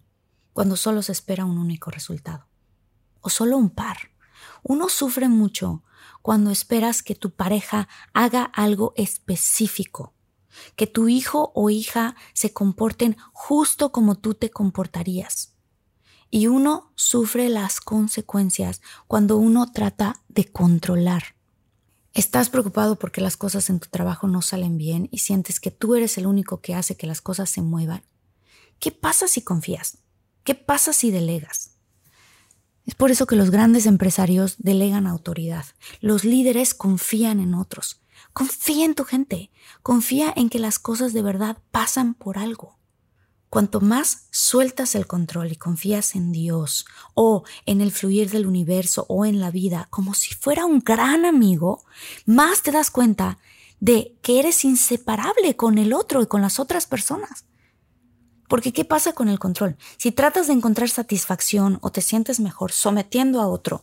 cuando 0.54 0.76
solo 0.76 1.02
se 1.02 1.12
espera 1.12 1.46
un 1.46 1.58
único 1.58 1.92
resultado, 1.92 2.48
o 3.22 3.30
solo 3.30 3.58
un 3.58 3.70
par. 3.70 4.12
Uno 4.64 4.90
sufre 4.90 5.30
mucho 5.30 5.84
cuando 6.22 6.52
esperas 6.52 7.02
que 7.04 7.16
tu 7.16 7.32
pareja 7.32 7.88
haga 8.14 8.44
algo 8.44 8.94
específico 8.96 10.14
que 10.76 10.88
tu 10.88 11.08
hijo 11.08 11.52
o 11.56 11.70
hija 11.70 12.16
se 12.34 12.54
comporten 12.54 13.18
justo 13.34 13.92
como 13.92 14.16
tú 14.16 14.34
te 14.34 14.50
comportarías. 14.50 15.54
Y 16.30 16.48
uno 16.48 16.92
sufre 16.96 17.50
las 17.50 17.82
consecuencias 17.82 18.82
cuando 19.08 19.38
uno 19.38 19.72
trata 19.72 20.24
de 20.30 20.46
controlar. 20.46 21.36
Estás 22.14 22.50
preocupado 22.50 22.98
porque 22.98 23.22
las 23.22 23.38
cosas 23.38 23.70
en 23.70 23.80
tu 23.80 23.90
trabajo 23.90 24.28
no 24.28 24.42
salen 24.42 24.78
bien 24.78 25.10
y 25.12 25.20
sientes 25.20 25.60
que 25.60 25.72
tú 25.72 25.96
eres 25.96 26.18
el 26.18 26.28
único 26.28 26.62
que 26.62 26.76
hace 26.76 26.96
que 26.96 27.08
las 27.08 27.22
cosas 27.22 27.50
se 27.50 27.62
muevan. 27.62 28.04
¿Qué 28.80 28.92
pasa 28.92 29.28
si 29.28 29.42
confías? 29.42 30.00
¿Qué 30.44 30.56
pasa 30.56 30.94
si 30.94 31.12
delegas? 31.12 31.78
Es 32.92 32.96
por 32.96 33.10
eso 33.10 33.26
que 33.26 33.38
los 33.38 33.52
grandes 33.52 33.86
empresarios 33.86 34.56
delegan 34.58 35.08
autoridad. 35.08 35.64
Los 36.02 36.26
líderes 36.26 36.74
confían 36.74 37.40
en 37.40 37.54
otros. 37.54 38.02
Confía 38.34 38.84
en 38.84 38.96
tu 38.96 39.06
gente, 39.06 39.50
confía 39.82 40.34
en 40.36 40.50
que 40.50 40.60
las 40.60 40.78
cosas 40.78 41.14
de 41.14 41.22
verdad 41.22 41.60
pasan 41.72 42.14
por 42.16 42.38
algo. 42.38 42.78
Cuanto 43.50 43.80
más 43.80 44.28
sueltas 44.32 44.94
el 44.96 45.08
control 45.08 45.54
y 45.54 45.56
confías 45.56 46.16
en 46.16 46.34
Dios 46.34 46.86
o 47.14 47.46
en 47.66 47.80
el 47.80 47.94
fluir 47.94 48.30
del 48.30 48.46
universo 48.46 49.06
o 49.08 49.26
en 49.26 49.40
la 49.40 49.52
vida 49.52 49.88
como 49.90 50.14
si 50.14 50.34
fuera 50.34 50.66
un 50.66 50.80
gran 50.80 51.24
amigo, 51.24 51.86
más 52.26 52.62
te 52.62 52.72
das 52.72 52.92
cuenta 52.92 53.38
de 53.80 54.18
que 54.22 54.40
eres 54.40 54.66
inseparable 54.66 55.56
con 55.56 55.78
el 55.78 55.94
otro 55.94 56.22
y 56.22 56.28
con 56.28 56.42
las 56.42 56.60
otras 56.60 56.88
personas. 56.88 57.46
Porque 58.52 58.74
¿qué 58.74 58.84
pasa 58.84 59.14
con 59.14 59.30
el 59.30 59.40
control? 59.40 59.78
Si 59.96 60.12
tratas 60.12 60.48
de 60.48 60.54
encontrar 60.54 60.90
satisfacción 60.90 61.78
o 61.80 61.90
te 61.90 62.02
sientes 62.02 62.42
mejor 62.42 62.74
sometiendo 62.74 63.40
a 63.40 63.48
otro 63.48 63.82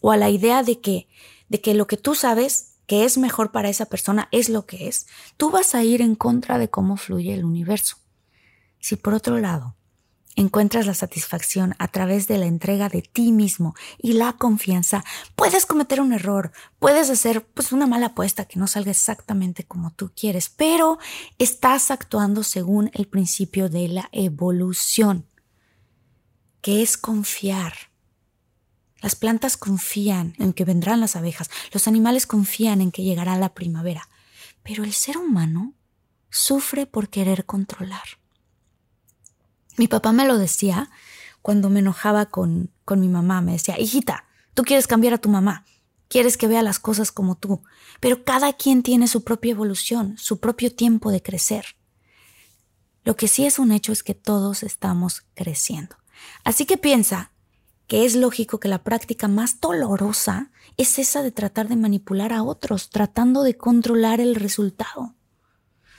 o 0.00 0.12
a 0.12 0.16
la 0.16 0.30
idea 0.30 0.62
de 0.62 0.78
que 0.78 1.08
de 1.48 1.60
que 1.60 1.74
lo 1.74 1.88
que 1.88 1.96
tú 1.96 2.14
sabes 2.14 2.76
que 2.86 3.04
es 3.04 3.18
mejor 3.18 3.50
para 3.50 3.68
esa 3.68 3.86
persona 3.86 4.28
es 4.30 4.48
lo 4.48 4.66
que 4.66 4.86
es, 4.86 5.08
tú 5.36 5.50
vas 5.50 5.74
a 5.74 5.82
ir 5.82 6.00
en 6.00 6.14
contra 6.14 6.58
de 6.58 6.70
cómo 6.70 6.96
fluye 6.96 7.34
el 7.34 7.44
universo. 7.44 7.96
Si 8.78 8.94
por 8.94 9.14
otro 9.14 9.40
lado 9.40 9.74
encuentras 10.36 10.86
la 10.86 10.94
satisfacción 10.94 11.74
a 11.78 11.88
través 11.88 12.28
de 12.28 12.38
la 12.38 12.46
entrega 12.46 12.88
de 12.88 13.02
ti 13.02 13.32
mismo 13.32 13.74
y 13.98 14.12
la 14.12 14.32
confianza, 14.34 15.04
puedes 15.36 15.66
cometer 15.66 16.00
un 16.00 16.12
error, 16.12 16.52
puedes 16.78 17.10
hacer 17.10 17.44
pues 17.46 17.72
una 17.72 17.86
mala 17.86 18.06
apuesta 18.06 18.44
que 18.44 18.58
no 18.58 18.66
salga 18.66 18.90
exactamente 18.90 19.64
como 19.64 19.92
tú 19.92 20.12
quieres, 20.14 20.48
pero 20.48 20.98
estás 21.38 21.90
actuando 21.90 22.42
según 22.42 22.90
el 22.94 23.06
principio 23.06 23.68
de 23.68 23.88
la 23.88 24.08
evolución, 24.12 25.26
que 26.60 26.82
es 26.82 26.96
confiar 26.96 27.74
las 29.04 29.16
plantas 29.16 29.58
confían 29.58 30.34
en 30.38 30.54
que 30.54 30.64
vendrán 30.64 30.98
las 30.98 31.14
abejas, 31.14 31.50
los 31.72 31.86
animales 31.88 32.26
confían 32.26 32.80
en 32.80 32.90
que 32.90 33.02
llegará 33.02 33.36
la 33.36 33.52
primavera, 33.52 34.08
pero 34.62 34.82
el 34.82 34.94
ser 34.94 35.18
humano 35.18 35.74
sufre 36.30 36.86
por 36.86 37.10
querer 37.10 37.44
controlar. 37.44 38.23
Mi 39.76 39.88
papá 39.88 40.12
me 40.12 40.26
lo 40.26 40.38
decía 40.38 40.90
cuando 41.42 41.68
me 41.68 41.80
enojaba 41.80 42.26
con, 42.26 42.70
con 42.84 43.00
mi 43.00 43.08
mamá, 43.08 43.40
me 43.40 43.52
decía, 43.52 43.78
hijita, 43.78 44.24
tú 44.54 44.62
quieres 44.62 44.86
cambiar 44.86 45.14
a 45.14 45.18
tu 45.18 45.28
mamá, 45.28 45.64
quieres 46.08 46.36
que 46.36 46.46
vea 46.46 46.62
las 46.62 46.78
cosas 46.78 47.12
como 47.12 47.36
tú, 47.36 47.62
pero 48.00 48.24
cada 48.24 48.52
quien 48.52 48.82
tiene 48.82 49.08
su 49.08 49.24
propia 49.24 49.52
evolución, 49.52 50.16
su 50.16 50.40
propio 50.40 50.74
tiempo 50.74 51.10
de 51.10 51.22
crecer. 51.22 51.66
Lo 53.04 53.16
que 53.16 53.28
sí 53.28 53.44
es 53.44 53.58
un 53.58 53.72
hecho 53.72 53.92
es 53.92 54.02
que 54.02 54.14
todos 54.14 54.62
estamos 54.62 55.22
creciendo. 55.34 55.96
Así 56.42 56.64
que 56.64 56.78
piensa 56.78 57.32
que 57.86 58.06
es 58.06 58.16
lógico 58.16 58.58
que 58.58 58.68
la 58.68 58.82
práctica 58.82 59.28
más 59.28 59.60
dolorosa 59.60 60.50
es 60.76 60.98
esa 60.98 61.22
de 61.22 61.30
tratar 61.30 61.68
de 61.68 61.76
manipular 61.76 62.32
a 62.32 62.42
otros, 62.42 62.88
tratando 62.88 63.42
de 63.42 63.56
controlar 63.56 64.20
el 64.20 64.34
resultado. 64.34 65.14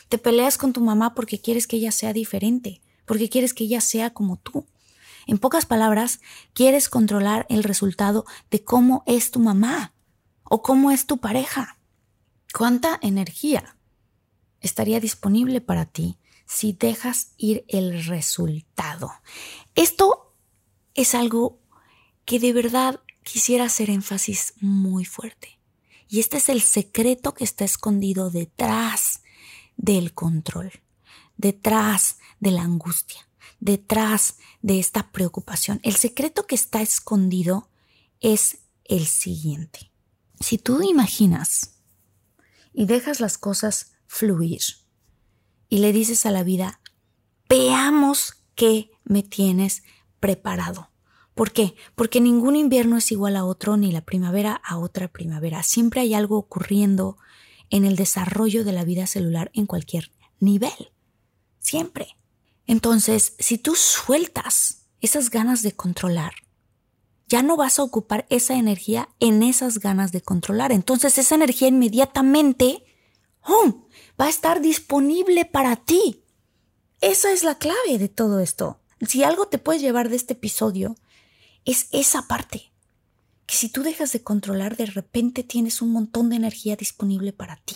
Te 0.09 0.17
peleas 0.17 0.57
con 0.57 0.73
tu 0.73 0.81
mamá 0.81 1.13
porque 1.13 1.39
quieres 1.39 1.67
que 1.67 1.77
ella 1.77 1.91
sea 1.91 2.13
diferente, 2.13 2.81
porque 3.05 3.29
quieres 3.29 3.53
que 3.53 3.63
ella 3.63 3.81
sea 3.81 4.13
como 4.13 4.37
tú. 4.37 4.65
En 5.27 5.37
pocas 5.37 5.65
palabras, 5.65 6.19
quieres 6.53 6.89
controlar 6.89 7.45
el 7.49 7.63
resultado 7.63 8.25
de 8.51 8.63
cómo 8.63 9.03
es 9.07 9.31
tu 9.31 9.39
mamá 9.39 9.93
o 10.43 10.61
cómo 10.61 10.91
es 10.91 11.07
tu 11.07 11.17
pareja. 11.17 11.79
¿Cuánta 12.53 12.99
energía 13.01 13.77
estaría 14.61 14.99
disponible 14.99 15.61
para 15.61 15.85
ti 15.85 16.17
si 16.45 16.73
dejas 16.73 17.31
ir 17.37 17.65
el 17.67 18.05
resultado? 18.05 19.11
Esto 19.73 20.35
es 20.93 21.15
algo 21.15 21.59
que 22.23 22.39
de 22.39 22.53
verdad 22.53 23.01
quisiera 23.23 23.65
hacer 23.65 23.89
énfasis 23.89 24.53
muy 24.61 25.05
fuerte. 25.05 25.59
Y 26.07 26.19
este 26.19 26.37
es 26.37 26.49
el 26.49 26.61
secreto 26.61 27.33
que 27.33 27.43
está 27.43 27.65
escondido 27.65 28.29
detrás 28.29 29.21
del 29.75 30.13
control, 30.13 30.71
detrás 31.37 32.17
de 32.39 32.51
la 32.51 32.63
angustia, 32.63 33.27
detrás 33.59 34.37
de 34.61 34.79
esta 34.79 35.11
preocupación. 35.11 35.79
El 35.83 35.95
secreto 35.95 36.47
que 36.47 36.55
está 36.55 36.81
escondido 36.81 37.69
es 38.19 38.59
el 38.83 39.05
siguiente. 39.05 39.91
Si 40.39 40.57
tú 40.57 40.81
imaginas, 40.81 41.75
y 42.75 42.85
dejas 42.85 43.19
las 43.19 43.37
cosas 43.37 43.93
fluir. 44.05 44.61
Y 45.69 45.79
le 45.79 45.93
dices 45.93 46.25
a 46.25 46.31
la 46.31 46.43
vida, 46.43 46.81
veamos 47.49 48.43
qué 48.53 48.91
me 49.03 49.23
tienes 49.23 49.83
preparado. 50.19 50.91
¿Por 51.33 51.51
qué? 51.51 51.75
Porque 51.95 52.21
ningún 52.21 52.55
invierno 52.55 52.97
es 52.97 53.11
igual 53.11 53.35
a 53.35 53.45
otro, 53.45 53.77
ni 53.77 53.91
la 53.91 54.01
primavera 54.01 54.61
a 54.63 54.77
otra 54.77 55.07
primavera. 55.07 55.63
Siempre 55.63 56.01
hay 56.01 56.13
algo 56.13 56.37
ocurriendo 56.37 57.17
en 57.69 57.85
el 57.85 57.95
desarrollo 57.95 58.63
de 58.63 58.73
la 58.73 58.83
vida 58.83 59.07
celular 59.07 59.51
en 59.53 59.65
cualquier 59.65 60.11
nivel. 60.39 60.91
Entonces, 62.67 63.33
si 63.39 63.57
tú 63.57 63.75
sueltas 63.75 64.87
esas 65.01 65.29
ganas 65.29 65.61
de 65.61 65.73
controlar, 65.73 66.33
ya 67.27 67.41
no 67.41 67.57
vas 67.57 67.79
a 67.79 67.83
ocupar 67.83 68.25
esa 68.29 68.55
energía 68.55 69.09
en 69.19 69.43
esas 69.43 69.79
ganas 69.79 70.11
de 70.11 70.21
controlar. 70.21 70.71
Entonces, 70.71 71.17
esa 71.17 71.35
energía 71.35 71.67
inmediatamente 71.67 72.83
va 74.19 74.25
a 74.25 74.29
estar 74.29 74.61
disponible 74.61 75.45
para 75.45 75.75
ti. 75.75 76.23
Esa 77.01 77.31
es 77.31 77.43
la 77.43 77.57
clave 77.57 77.97
de 77.97 78.09
todo 78.09 78.39
esto. 78.39 78.79
Si 79.05 79.23
algo 79.23 79.47
te 79.47 79.57
puedes 79.57 79.81
llevar 79.81 80.09
de 80.09 80.15
este 80.15 80.33
episodio, 80.33 80.95
es 81.65 81.87
esa 81.91 82.27
parte. 82.27 82.71
Que 83.45 83.55
si 83.55 83.69
tú 83.69 83.83
dejas 83.83 84.11
de 84.11 84.23
controlar, 84.23 84.77
de 84.77 84.87
repente 84.87 85.43
tienes 85.43 85.81
un 85.81 85.91
montón 85.91 86.29
de 86.29 86.37
energía 86.37 86.75
disponible 86.75 87.33
para 87.33 87.57
ti. 87.57 87.75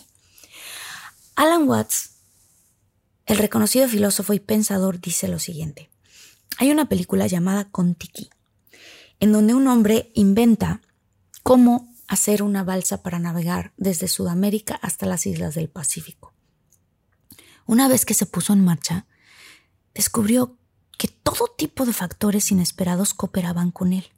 Alan 1.36 1.68
Watts, 1.68 2.12
el 3.30 3.38
reconocido 3.38 3.88
filósofo 3.88 4.34
y 4.34 4.40
pensador, 4.40 5.00
dice 5.00 5.28
lo 5.28 5.38
siguiente. 5.38 5.92
Hay 6.58 6.72
una 6.72 6.90
película 6.90 7.28
llamada 7.28 7.70
Contiki, 7.70 8.32
en 9.20 9.32
donde 9.32 9.54
un 9.54 9.68
hombre 9.68 10.12
inventa 10.16 10.82
cómo 11.44 11.94
hacer 12.08 12.42
una 12.42 12.64
balsa 12.64 13.04
para 13.04 13.20
navegar 13.20 13.72
desde 13.78 14.08
Sudamérica 14.08 14.80
hasta 14.82 15.06
las 15.06 15.28
islas 15.28 15.54
del 15.54 15.70
Pacífico. 15.70 16.34
Una 17.68 17.88
vez 17.88 18.04
que 18.04 18.16
se 18.16 18.26
puso 18.26 18.52
en 18.54 18.66
marcha, 18.66 19.06
descubrió 19.94 20.58
que 20.98 21.08
todo 21.08 21.54
tipo 21.56 21.86
de 21.86 21.94
factores 21.94 22.52
inesperados 22.52 23.14
cooperaban 23.14 23.70
con 23.70 23.94
él, 23.94 24.10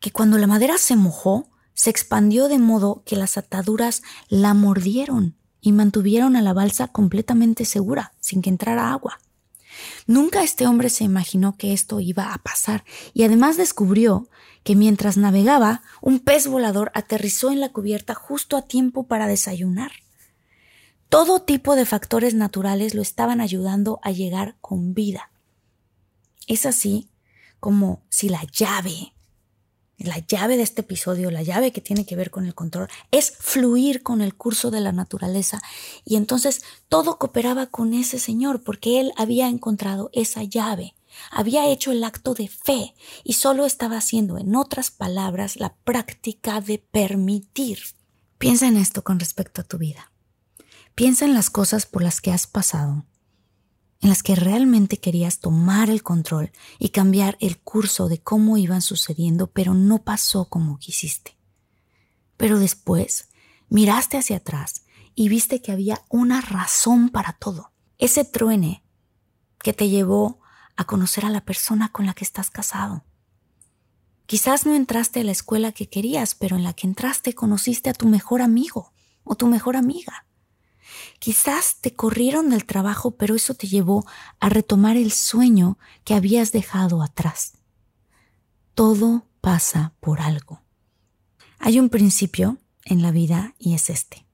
que 0.00 0.12
cuando 0.12 0.36
la 0.36 0.46
madera 0.46 0.76
se 0.76 0.96
mojó, 0.96 1.48
se 1.72 1.88
expandió 1.88 2.48
de 2.48 2.58
modo 2.58 3.04
que 3.06 3.16
las 3.16 3.38
ataduras 3.38 4.02
la 4.28 4.52
mordieron 4.52 5.34
y 5.64 5.72
mantuvieron 5.72 6.36
a 6.36 6.42
la 6.42 6.52
balsa 6.52 6.88
completamente 6.88 7.64
segura, 7.64 8.12
sin 8.20 8.42
que 8.42 8.50
entrara 8.50 8.92
agua. 8.92 9.18
Nunca 10.06 10.42
este 10.42 10.66
hombre 10.66 10.90
se 10.90 11.04
imaginó 11.04 11.56
que 11.56 11.72
esto 11.72 12.00
iba 12.00 12.34
a 12.34 12.38
pasar 12.38 12.84
y 13.14 13.22
además 13.22 13.56
descubrió 13.56 14.28
que 14.62 14.76
mientras 14.76 15.16
navegaba, 15.16 15.82
un 16.02 16.20
pez 16.20 16.48
volador 16.48 16.92
aterrizó 16.94 17.50
en 17.50 17.60
la 17.60 17.70
cubierta 17.70 18.14
justo 18.14 18.58
a 18.58 18.62
tiempo 18.62 19.06
para 19.06 19.26
desayunar. 19.26 19.92
Todo 21.08 21.40
tipo 21.40 21.76
de 21.76 21.86
factores 21.86 22.34
naturales 22.34 22.94
lo 22.94 23.00
estaban 23.00 23.40
ayudando 23.40 24.00
a 24.02 24.10
llegar 24.10 24.56
con 24.60 24.92
vida. 24.92 25.30
Es 26.46 26.66
así 26.66 27.08
como 27.58 28.02
si 28.10 28.28
la 28.28 28.44
llave, 28.52 29.13
la 29.98 30.18
llave 30.18 30.56
de 30.56 30.62
este 30.62 30.82
episodio, 30.82 31.30
la 31.30 31.42
llave 31.42 31.72
que 31.72 31.80
tiene 31.80 32.04
que 32.04 32.16
ver 32.16 32.30
con 32.30 32.46
el 32.46 32.54
control, 32.54 32.88
es 33.10 33.32
fluir 33.38 34.02
con 34.02 34.20
el 34.20 34.34
curso 34.34 34.70
de 34.70 34.80
la 34.80 34.92
naturaleza. 34.92 35.62
Y 36.04 36.16
entonces 36.16 36.62
todo 36.88 37.18
cooperaba 37.18 37.66
con 37.66 37.94
ese 37.94 38.18
Señor 38.18 38.62
porque 38.62 39.00
Él 39.00 39.12
había 39.16 39.48
encontrado 39.48 40.10
esa 40.12 40.42
llave, 40.42 40.94
había 41.30 41.68
hecho 41.68 41.92
el 41.92 42.02
acto 42.02 42.34
de 42.34 42.48
fe 42.48 42.94
y 43.22 43.34
solo 43.34 43.66
estaba 43.66 43.96
haciendo, 43.96 44.38
en 44.38 44.56
otras 44.56 44.90
palabras, 44.90 45.56
la 45.56 45.74
práctica 45.84 46.60
de 46.60 46.78
permitir. 46.78 47.78
Piensa 48.38 48.66
en 48.66 48.76
esto 48.76 49.04
con 49.04 49.20
respecto 49.20 49.60
a 49.60 49.64
tu 49.64 49.78
vida. 49.78 50.10
Piensa 50.94 51.24
en 51.24 51.34
las 51.34 51.50
cosas 51.50 51.86
por 51.86 52.02
las 52.02 52.20
que 52.20 52.32
has 52.32 52.46
pasado 52.46 53.04
en 54.00 54.08
las 54.08 54.22
que 54.22 54.34
realmente 54.34 54.98
querías 54.98 55.40
tomar 55.40 55.90
el 55.90 56.02
control 56.02 56.52
y 56.78 56.90
cambiar 56.90 57.36
el 57.40 57.58
curso 57.58 58.08
de 58.08 58.18
cómo 58.18 58.56
iban 58.56 58.82
sucediendo, 58.82 59.46
pero 59.48 59.74
no 59.74 60.02
pasó 60.02 60.48
como 60.48 60.78
quisiste. 60.78 61.36
Pero 62.36 62.58
después 62.58 63.28
miraste 63.68 64.18
hacia 64.18 64.36
atrás 64.36 64.84
y 65.14 65.28
viste 65.28 65.62
que 65.62 65.72
había 65.72 66.04
una 66.08 66.40
razón 66.40 67.08
para 67.08 67.34
todo. 67.34 67.72
Ese 67.98 68.24
truene 68.24 68.84
que 69.62 69.72
te 69.72 69.88
llevó 69.88 70.40
a 70.76 70.84
conocer 70.84 71.24
a 71.24 71.30
la 71.30 71.44
persona 71.44 71.90
con 71.90 72.06
la 72.06 72.14
que 72.14 72.24
estás 72.24 72.50
casado. 72.50 73.04
Quizás 74.26 74.66
no 74.66 74.74
entraste 74.74 75.20
a 75.20 75.24
la 75.24 75.32
escuela 75.32 75.72
que 75.72 75.88
querías, 75.88 76.34
pero 76.34 76.56
en 76.56 76.64
la 76.64 76.72
que 76.72 76.86
entraste 76.86 77.34
conociste 77.34 77.90
a 77.90 77.94
tu 77.94 78.08
mejor 78.08 78.42
amigo 78.42 78.92
o 79.22 79.36
tu 79.36 79.46
mejor 79.46 79.76
amiga. 79.76 80.26
Quizás 81.18 81.76
te 81.80 81.94
corrieron 81.94 82.50
del 82.50 82.64
trabajo, 82.64 83.12
pero 83.12 83.34
eso 83.34 83.54
te 83.54 83.66
llevó 83.66 84.06
a 84.40 84.48
retomar 84.48 84.96
el 84.96 85.12
sueño 85.12 85.78
que 86.04 86.14
habías 86.14 86.52
dejado 86.52 87.02
atrás. 87.02 87.52
Todo 88.74 89.26
pasa 89.40 89.94
por 90.00 90.20
algo. 90.20 90.62
Hay 91.58 91.78
un 91.78 91.88
principio 91.88 92.58
en 92.84 93.02
la 93.02 93.10
vida 93.10 93.54
y 93.58 93.74
es 93.74 93.90
este. 93.90 94.26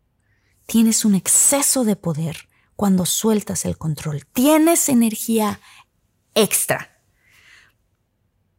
Tienes 0.67 1.05
un 1.05 1.15
exceso 1.15 1.85
de 1.85 1.97
poder 1.97 2.49
cuando 2.77 3.07
sueltas 3.07 3.65
el 3.65 3.77
control. 3.77 4.27
Tienes 4.33 4.89
energía 4.89 5.61
extra. 6.35 7.03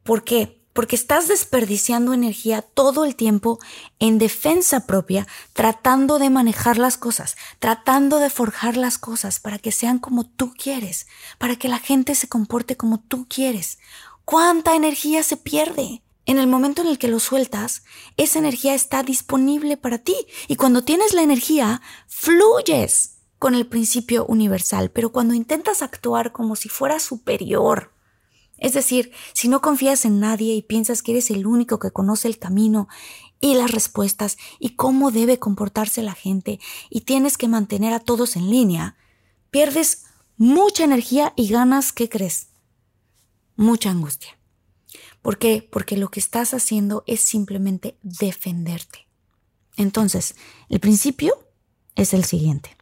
¿Por 0.04 0.24
qué? 0.24 0.61
Porque 0.74 0.96
estás 0.96 1.28
desperdiciando 1.28 2.14
energía 2.14 2.62
todo 2.62 3.06
el 3.06 3.16
tiempo 3.16 3.60
en 4.00 4.18
defensa 4.18 4.86
propia, 4.88 5.28
tratando 5.54 6.20
de 6.20 6.30
manejar 6.30 6.78
las 6.78 6.98
cosas, 6.98 7.36
tratando 7.60 8.20
de 8.20 8.30
forjar 8.30 8.78
las 8.78 8.98
cosas 8.98 9.40
para 9.40 9.60
que 9.60 9.72
sean 9.72 10.00
como 10.00 10.26
tú 10.26 10.54
quieres, 10.54 11.08
para 11.38 11.56
que 11.56 11.68
la 11.68 11.80
gente 11.80 12.16
se 12.16 12.28
comporte 12.28 12.78
como 12.78 13.00
tú 13.00 13.26
quieres. 13.28 13.80
¿Cuánta 14.26 14.76
energía 14.76 15.24
se 15.24 15.38
pierde? 15.38 16.02
En 16.26 16.38
el 16.38 16.48
momento 16.48 16.82
en 16.82 16.88
el 16.88 16.98
que 16.98 17.08
lo 17.08 17.20
sueltas, 17.20 17.84
esa 18.16 18.40
energía 18.40 18.76
está 18.76 19.04
disponible 19.04 19.76
para 19.76 19.98
ti 19.98 20.16
y 20.48 20.56
cuando 20.56 20.84
tienes 20.84 21.14
la 21.14 21.24
energía, 21.24 21.82
fluyes 22.08 23.18
con 23.40 23.56
el 23.56 23.66
principio 23.66 24.26
universal, 24.28 24.92
pero 24.92 25.12
cuando 25.12 25.34
intentas 25.34 25.82
actuar 25.82 26.32
como 26.32 26.56
si 26.56 26.70
fuera 26.70 27.00
superior, 27.00 27.92
es 28.62 28.74
decir, 28.74 29.12
si 29.34 29.48
no 29.48 29.60
confías 29.60 30.06
en 30.06 30.20
nadie 30.20 30.54
y 30.54 30.62
piensas 30.62 31.02
que 31.02 31.14
eres 31.14 31.32
el 31.32 31.48
único 31.48 31.80
que 31.80 31.90
conoce 31.90 32.28
el 32.28 32.38
camino 32.38 32.88
y 33.42 33.56
las 33.56 33.72
respuestas 33.72 34.38
y 34.60 34.76
cómo 34.76 35.10
debe 35.10 35.40
comportarse 35.40 36.04
la 36.04 36.14
gente 36.14 36.60
y 36.92 37.02
tienes 37.02 37.40
que 37.40 37.48
mantener 37.48 37.92
a 37.92 38.00
todos 38.00 38.36
en 38.36 38.52
línea, 38.52 38.96
pierdes 39.50 40.04
mucha 40.38 40.84
energía 40.84 41.34
y 41.36 41.50
ganas, 41.50 41.92
¿qué 41.92 42.08
crees? 42.08 42.50
Mucha 43.56 43.90
angustia. 43.90 44.38
¿Por 45.24 45.40
qué? 45.40 45.68
Porque 45.70 45.98
lo 45.98 46.10
que 46.10 46.20
estás 46.20 46.54
haciendo 46.54 47.04
es 47.08 47.22
simplemente 47.22 47.98
defenderte. 48.04 49.08
Entonces, 49.76 50.36
el 50.70 50.80
principio 50.80 51.34
es 51.96 52.14
el 52.14 52.26
siguiente. 52.26 52.78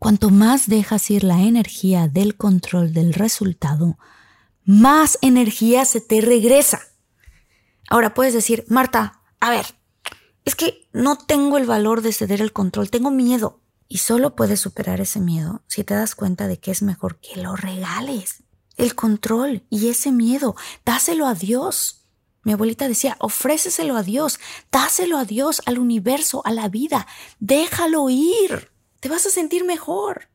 Cuanto 0.00 0.30
más 0.30 0.66
dejas 0.66 1.10
ir 1.10 1.24
la 1.24 1.42
energía 1.42 2.08
del 2.08 2.34
control 2.34 2.94
del 2.94 3.12
resultado, 3.12 3.98
más 4.64 5.18
energía 5.20 5.84
se 5.84 6.00
te 6.00 6.22
regresa. 6.22 6.80
Ahora 7.90 8.14
puedes 8.14 8.32
decir, 8.32 8.64
Marta, 8.66 9.20
a 9.40 9.50
ver, 9.50 9.66
es 10.46 10.54
que 10.54 10.88
no 10.94 11.18
tengo 11.18 11.58
el 11.58 11.66
valor 11.66 12.00
de 12.00 12.14
ceder 12.14 12.40
el 12.40 12.54
control, 12.54 12.88
tengo 12.88 13.10
miedo. 13.10 13.60
Y 13.88 13.98
solo 13.98 14.34
puedes 14.34 14.58
superar 14.58 15.02
ese 15.02 15.20
miedo 15.20 15.64
si 15.66 15.84
te 15.84 15.92
das 15.92 16.14
cuenta 16.14 16.48
de 16.48 16.58
que 16.58 16.70
es 16.70 16.80
mejor 16.80 17.20
que 17.20 17.38
lo 17.38 17.54
regales. 17.54 18.42
El 18.78 18.94
control 18.94 19.66
y 19.68 19.90
ese 19.90 20.12
miedo, 20.12 20.56
dáselo 20.86 21.26
a 21.26 21.34
Dios. 21.34 22.06
Mi 22.42 22.54
abuelita 22.54 22.88
decía, 22.88 23.16
ofréceselo 23.20 23.98
a 23.98 24.02
Dios, 24.02 24.40
dáselo 24.72 25.18
a 25.18 25.26
Dios, 25.26 25.60
al 25.66 25.78
universo, 25.78 26.40
a 26.46 26.52
la 26.52 26.70
vida, 26.70 27.06
déjalo 27.38 28.08
ir 28.08 28.70
te 29.00 29.08
vas 29.08 29.26
a 29.26 29.30
sentir 29.30 29.64
mejor. 29.64 30.28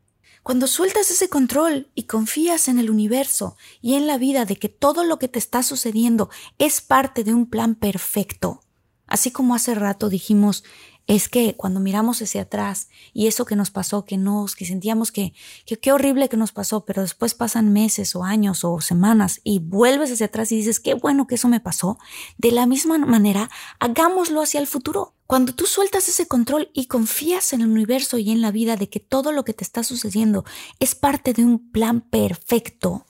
Cuando 0.43 0.67
sueltas 0.67 1.09
ese 1.09 1.29
control 1.29 1.89
y 1.95 2.03
confías 2.03 2.67
en 2.67 2.77
el 2.77 2.91
universo 2.91 3.57
y 3.81 3.95
en 3.95 4.05
la 4.05 4.17
vida 4.17 4.45
de 4.45 4.57
que 4.57 4.69
todo 4.69 5.03
lo 5.03 5.17
que 5.17 5.27
te 5.27 5.39
está 5.39 5.63
sucediendo 5.63 6.29
es 6.59 6.81
parte 6.81 7.23
de 7.23 7.33
un 7.33 7.49
plan 7.49 7.73
perfecto, 7.73 8.61
así 9.07 9.31
como 9.31 9.55
hace 9.55 9.73
rato 9.73 10.09
dijimos 10.09 10.63
es 11.07 11.29
que 11.29 11.55
cuando 11.55 11.79
miramos 11.79 12.21
hacia 12.21 12.43
atrás 12.43 12.89
y 13.13 13.27
eso 13.27 13.45
que 13.45 13.55
nos 13.55 13.69
pasó, 13.69 14.05
que 14.05 14.17
nos, 14.17 14.55
que 14.55 14.65
sentíamos 14.65 15.11
que, 15.11 15.33
que 15.65 15.77
qué 15.77 15.91
horrible 15.91 16.29
que 16.29 16.37
nos 16.37 16.51
pasó, 16.51 16.85
pero 16.85 17.01
después 17.01 17.33
pasan 17.33 17.73
meses 17.73 18.15
o 18.15 18.23
años 18.23 18.63
o 18.63 18.81
semanas 18.81 19.41
y 19.43 19.59
vuelves 19.59 20.11
hacia 20.11 20.27
atrás 20.27 20.51
y 20.51 20.57
dices, 20.57 20.79
qué 20.79 20.95
bueno 20.95 21.27
que 21.27 21.35
eso 21.35 21.47
me 21.47 21.59
pasó, 21.59 21.99
de 22.37 22.51
la 22.51 22.65
misma 22.65 22.97
manera, 22.97 23.49
hagámoslo 23.79 24.41
hacia 24.41 24.59
el 24.59 24.67
futuro. 24.67 25.14
Cuando 25.27 25.53
tú 25.53 25.65
sueltas 25.65 26.07
ese 26.07 26.27
control 26.27 26.69
y 26.73 26.85
confías 26.85 27.53
en 27.53 27.61
el 27.61 27.69
universo 27.69 28.17
y 28.17 28.31
en 28.31 28.41
la 28.41 28.51
vida 28.51 28.75
de 28.75 28.89
que 28.89 28.99
todo 28.99 29.31
lo 29.31 29.43
que 29.43 29.53
te 29.53 29.63
está 29.63 29.83
sucediendo 29.83 30.45
es 30.79 30.93
parte 30.93 31.33
de 31.33 31.43
un 31.43 31.71
plan 31.71 32.01
perfecto, 32.01 33.07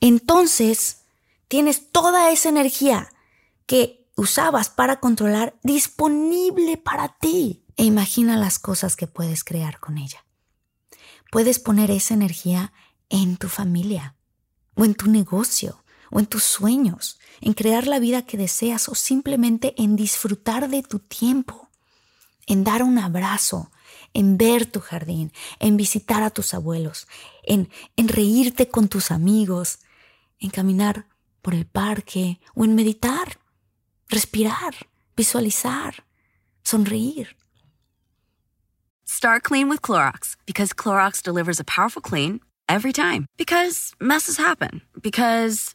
entonces 0.00 1.02
tienes 1.48 1.90
toda 1.90 2.30
esa 2.30 2.48
energía 2.48 3.12
que 3.66 4.08
usabas 4.16 4.68
para 4.68 5.00
controlar 5.00 5.58
disponible 5.62 6.76
para 6.76 7.16
ti. 7.18 7.64
e 7.76 7.84
imagina 7.84 8.36
las 8.36 8.58
cosas 8.58 8.94
que 8.94 9.06
puedes 9.06 9.42
crear 9.42 9.80
con 9.80 9.96
ella. 9.96 10.24
Puedes 11.32 11.58
poner 11.58 11.90
esa 11.90 12.14
energía 12.14 12.72
en 13.08 13.38
tu 13.38 13.48
familia, 13.48 14.16
o 14.74 14.84
en 14.84 14.94
tu 14.94 15.10
negocio, 15.10 15.82
o 16.10 16.20
en 16.20 16.26
tus 16.26 16.42
sueños, 16.42 17.18
en 17.40 17.54
crear 17.54 17.86
la 17.86 17.98
vida 17.98 18.22
que 18.22 18.36
deseas 18.36 18.88
o 18.88 18.94
simplemente 18.94 19.74
en 19.76 19.96
disfrutar 19.96 20.68
de 20.68 20.82
tu 20.82 20.98
tiempo, 20.98 21.70
en 22.46 22.64
dar 22.64 22.82
un 22.82 22.98
abrazo, 22.98 23.70
en 24.12 24.36
ver 24.36 24.66
tu 24.66 24.80
jardín, 24.80 25.32
en 25.58 25.76
visitar 25.76 26.22
a 26.22 26.30
tus 26.30 26.54
abuelos, 26.54 27.06
en, 27.44 27.70
en 27.96 28.08
reírte 28.08 28.68
con 28.68 28.88
tus 28.88 29.10
amigos, 29.10 29.78
en 30.38 30.50
caminar 30.50 31.06
por 31.42 31.54
el 31.54 31.66
parque 31.66 32.40
o 32.54 32.64
en 32.64 32.74
meditar, 32.74 33.38
respirar, 34.08 34.74
visualizar, 35.16 36.04
sonreír. 36.64 37.36
Start 39.04 39.42
clean 39.42 39.68
with 39.68 39.82
Clorox 39.82 40.36
because 40.46 40.72
Clorox 40.72 41.22
delivers 41.22 41.60
a 41.60 41.64
powerful 41.64 42.00
clean 42.00 42.40
every 42.68 42.92
time. 42.92 43.26
Because 43.36 43.92
messes 44.00 44.36
happen. 44.38 44.82
Because. 45.00 45.74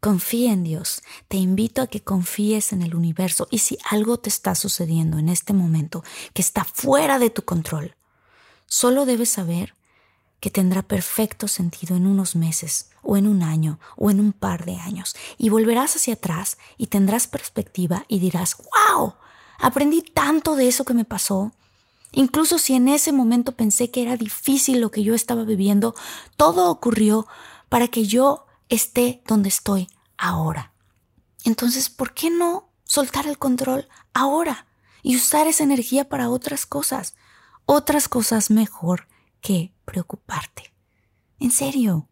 Confía 0.00 0.52
en 0.52 0.62
Dios. 0.62 1.02
Te 1.26 1.36
invito 1.38 1.82
a 1.82 1.88
que 1.88 2.02
confíes 2.02 2.72
en 2.72 2.82
el 2.82 2.94
universo. 2.94 3.48
Y 3.50 3.58
si 3.58 3.78
algo 3.90 4.18
te 4.18 4.28
está 4.28 4.54
sucediendo 4.54 5.18
en 5.18 5.28
este 5.28 5.52
momento 5.52 6.04
que 6.34 6.42
está 6.42 6.64
fuera 6.64 7.18
de 7.18 7.30
tu 7.30 7.42
control, 7.42 7.96
solo 8.66 9.06
debes 9.06 9.30
saber 9.30 9.74
que 10.40 10.50
tendrá 10.50 10.82
perfecto 10.82 11.48
sentido 11.48 11.96
en 11.96 12.06
unos 12.06 12.36
meses, 12.36 12.90
o 13.02 13.16
en 13.16 13.26
un 13.26 13.42
año, 13.42 13.80
o 13.96 14.10
en 14.10 14.20
un 14.20 14.32
par 14.32 14.64
de 14.66 14.76
años. 14.76 15.16
Y 15.36 15.48
volverás 15.48 15.96
hacia 15.96 16.14
atrás 16.14 16.58
y 16.76 16.86
tendrás 16.86 17.26
perspectiva 17.26 18.04
y 18.06 18.20
dirás, 18.20 18.56
wow, 18.56 19.14
aprendí 19.58 20.02
tanto 20.02 20.54
de 20.54 20.68
eso 20.68 20.84
que 20.84 20.94
me 20.94 21.04
pasó. 21.04 21.52
Incluso 22.12 22.58
si 22.58 22.74
en 22.74 22.86
ese 22.86 23.10
momento 23.10 23.52
pensé 23.52 23.90
que 23.90 24.02
era 24.02 24.16
difícil 24.16 24.80
lo 24.80 24.92
que 24.92 25.02
yo 25.02 25.14
estaba 25.14 25.42
viviendo, 25.42 25.96
todo 26.36 26.70
ocurrió 26.70 27.26
para 27.68 27.88
que 27.88 28.06
yo 28.06 28.46
esté 28.68 29.22
donde 29.26 29.48
estoy 29.48 29.88
ahora. 30.16 30.72
Entonces, 31.44 31.88
¿por 31.88 32.14
qué 32.14 32.30
no 32.30 32.70
soltar 32.84 33.26
el 33.26 33.38
control 33.38 33.88
ahora 34.12 34.66
y 35.02 35.16
usar 35.16 35.46
esa 35.46 35.64
energía 35.64 36.08
para 36.08 36.30
otras 36.30 36.66
cosas? 36.66 37.14
Otras 37.64 38.08
cosas 38.08 38.50
mejor 38.50 39.08
que 39.40 39.72
preocuparte. 39.84 40.74
En 41.38 41.50
serio, 41.50 42.08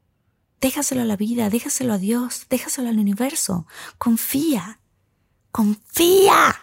déjaselo 0.61 1.03
a 1.03 1.07
la 1.07 1.17
vida, 1.17 1.51
déjaselo 1.51 1.95
a 1.95 1.99
Dios, 1.99 2.47
déjaselo 2.49 2.89
al 2.89 2.99
universo. 2.99 3.67
Confía, 3.99 4.81
confía. 5.51 6.61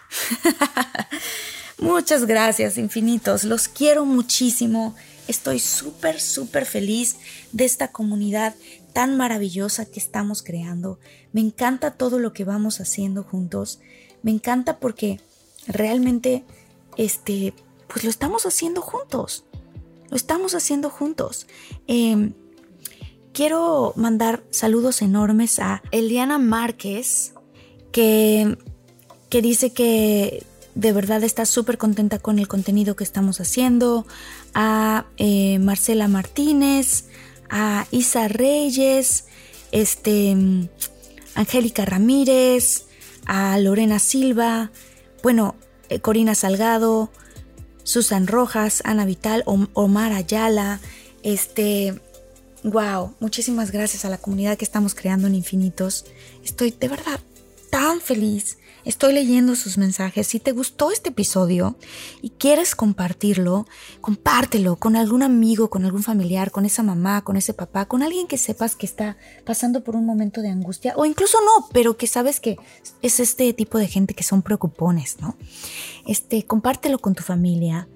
Muchas 1.78 2.24
gracias, 2.24 2.78
infinitos. 2.78 3.44
Los 3.44 3.68
quiero 3.68 4.04
muchísimo. 4.04 4.94
Estoy 5.28 5.58
súper, 5.58 6.20
súper 6.20 6.66
feliz 6.66 7.16
de 7.52 7.64
esta 7.64 7.92
comunidad 7.92 8.54
tan 8.94 9.18
maravillosa 9.18 9.84
que 9.84 10.00
estamos 10.00 10.42
creando. 10.42 10.98
Me 11.32 11.42
encanta 11.42 11.90
todo 11.90 12.18
lo 12.18 12.32
que 12.32 12.44
vamos 12.44 12.80
haciendo 12.80 13.24
juntos. 13.24 13.80
Me 14.22 14.30
encanta 14.30 14.78
porque 14.78 15.20
realmente, 15.66 16.44
este, 16.96 17.52
pues 17.88 18.04
lo 18.04 18.10
estamos 18.10 18.46
haciendo 18.46 18.80
juntos. 18.80 19.44
Lo 20.08 20.16
estamos 20.16 20.54
haciendo 20.54 20.88
juntos. 20.90 21.46
Em, 21.88 22.32
quiero 23.32 23.92
mandar 23.96 24.44
saludos 24.50 25.02
enormes 25.02 25.58
a 25.58 25.82
Eliana 25.90 26.38
Márquez, 26.38 27.34
que, 27.90 28.56
que 29.28 29.42
dice 29.42 29.72
que 29.72 30.46
de 30.76 30.92
verdad 30.92 31.24
está 31.24 31.46
súper 31.46 31.78
contenta 31.78 32.20
con 32.20 32.38
el 32.38 32.46
contenido 32.46 32.94
que 32.94 33.04
estamos 33.04 33.40
haciendo, 33.40 34.06
a 34.54 35.06
eh, 35.16 35.58
Marcela 35.58 36.06
Martínez, 36.06 37.06
a 37.50 37.86
Isa 37.90 38.28
Reyes, 38.28 39.24
este, 39.72 40.36
Angélica 41.34 41.84
Ramírez, 41.84 42.86
a 43.26 43.58
Lorena 43.58 43.98
Silva, 43.98 44.70
bueno, 45.22 45.54
eh, 45.88 46.00
Corina 46.00 46.34
Salgado, 46.34 47.10
Susan 47.82 48.26
Rojas, 48.26 48.82
Ana 48.84 49.04
Vital, 49.04 49.44
Omar 49.46 50.12
Ayala, 50.12 50.80
este, 51.22 52.00
wow, 52.62 53.14
muchísimas 53.20 53.70
gracias 53.70 54.04
a 54.04 54.10
la 54.10 54.18
comunidad 54.18 54.56
que 54.56 54.64
estamos 54.64 54.94
creando 54.94 55.26
en 55.26 55.34
Infinitos. 55.34 56.04
Estoy 56.44 56.70
de 56.72 56.88
verdad 56.88 57.20
tan 57.70 58.00
feliz 58.00 58.58
Estoy 58.84 59.14
leyendo 59.14 59.56
sus 59.56 59.78
mensajes. 59.78 60.26
Si 60.26 60.40
te 60.40 60.52
gustó 60.52 60.90
este 60.90 61.08
episodio 61.08 61.76
y 62.20 62.30
quieres 62.30 62.74
compartirlo, 62.74 63.66
compártelo 64.00 64.76
con 64.76 64.94
algún 64.96 65.22
amigo, 65.22 65.70
con 65.70 65.86
algún 65.86 66.02
familiar, 66.02 66.50
con 66.50 66.66
esa 66.66 66.82
mamá, 66.82 67.24
con 67.24 67.36
ese 67.36 67.54
papá, 67.54 67.86
con 67.86 68.02
alguien 68.02 68.26
que 68.26 68.36
sepas 68.36 68.76
que 68.76 68.84
está 68.84 69.16
pasando 69.46 69.82
por 69.82 69.96
un 69.96 70.04
momento 70.04 70.42
de 70.42 70.50
angustia 70.50 70.92
o 70.96 71.06
incluso 71.06 71.38
no, 71.40 71.68
pero 71.72 71.96
que 71.96 72.06
sabes 72.06 72.40
que 72.40 72.56
es 73.00 73.20
este 73.20 73.52
tipo 73.54 73.78
de 73.78 73.88
gente 73.88 74.12
que 74.12 74.22
son 74.22 74.42
preocupones, 74.42 75.16
¿no? 75.20 75.36
Este, 76.06 76.44
compártelo 76.44 76.98
con 76.98 77.14
tu 77.14 77.22
familia. 77.22 77.88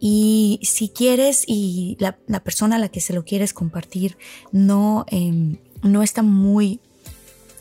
Y 0.00 0.60
si 0.62 0.90
quieres 0.90 1.42
y 1.46 1.96
la, 1.98 2.18
persona 2.40 2.76
a 2.76 2.78
la 2.78 2.88
que 2.88 3.00
se 3.00 3.14
lo 3.14 3.24
quieres 3.24 3.52
compartir 3.52 4.16
no, 4.52 5.04
em, 5.08 5.56
no 5.82 6.02
está 6.02 6.22
muy 6.22 6.80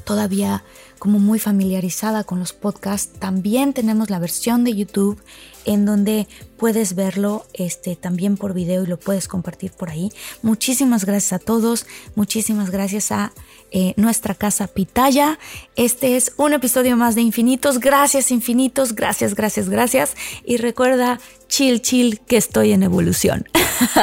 todavía 0.08 0.64
como 0.98 1.20
muy 1.20 1.40
familiarizada 1.40 2.24
con 2.24 2.40
los 2.40 2.54
podcasts, 2.54 3.20
también 3.20 3.74
tenemos 3.74 4.10
la 4.10 4.20
versión 4.20 4.64
de 4.64 4.76
YouTube 4.76 5.22
en 5.66 5.86
donde 5.86 6.28
puedes 6.58 6.96
verlo 6.96 7.46
este, 7.54 7.96
también 7.96 8.38
por 8.38 8.54
video 8.54 8.84
y 8.84 8.88
lo 8.88 8.98
puedes 8.98 9.28
compartir 9.28 9.72
por 9.72 9.90
ahí. 9.90 10.12
Muchísimas 10.42 11.06
gracias 11.06 11.34
a 11.34 11.40
todos, 11.40 11.86
muchísimas 12.16 12.72
gracias 12.72 13.12
a 13.12 13.34
eh, 13.72 13.94
nuestra 13.98 14.34
casa 14.34 14.68
Pitaya. 14.68 15.38
Este 15.76 16.16
es 16.16 16.32
un 16.38 16.54
episodio 16.54 16.96
más 16.96 17.16
de 17.16 17.22
Infinitos. 17.22 17.80
Gracias 17.80 18.32
infinitos, 18.32 18.96
gracias, 18.96 19.36
gracias, 19.36 19.70
gracias. 19.70 20.16
Y 20.46 20.58
recuerda, 20.58 21.20
chill, 21.50 21.82
chill, 21.82 22.22
que 22.22 22.38
estoy 22.38 22.72
en 22.72 22.84
evolución. 22.84 23.48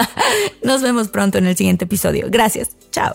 Nos 0.63 0.83
vemos 0.83 1.09
pronto 1.09 1.39
en 1.39 1.47
el 1.47 1.57
siguiente 1.57 1.87
episodio. 1.87 2.27
Gracias, 2.31 2.71
chao. 2.91 3.15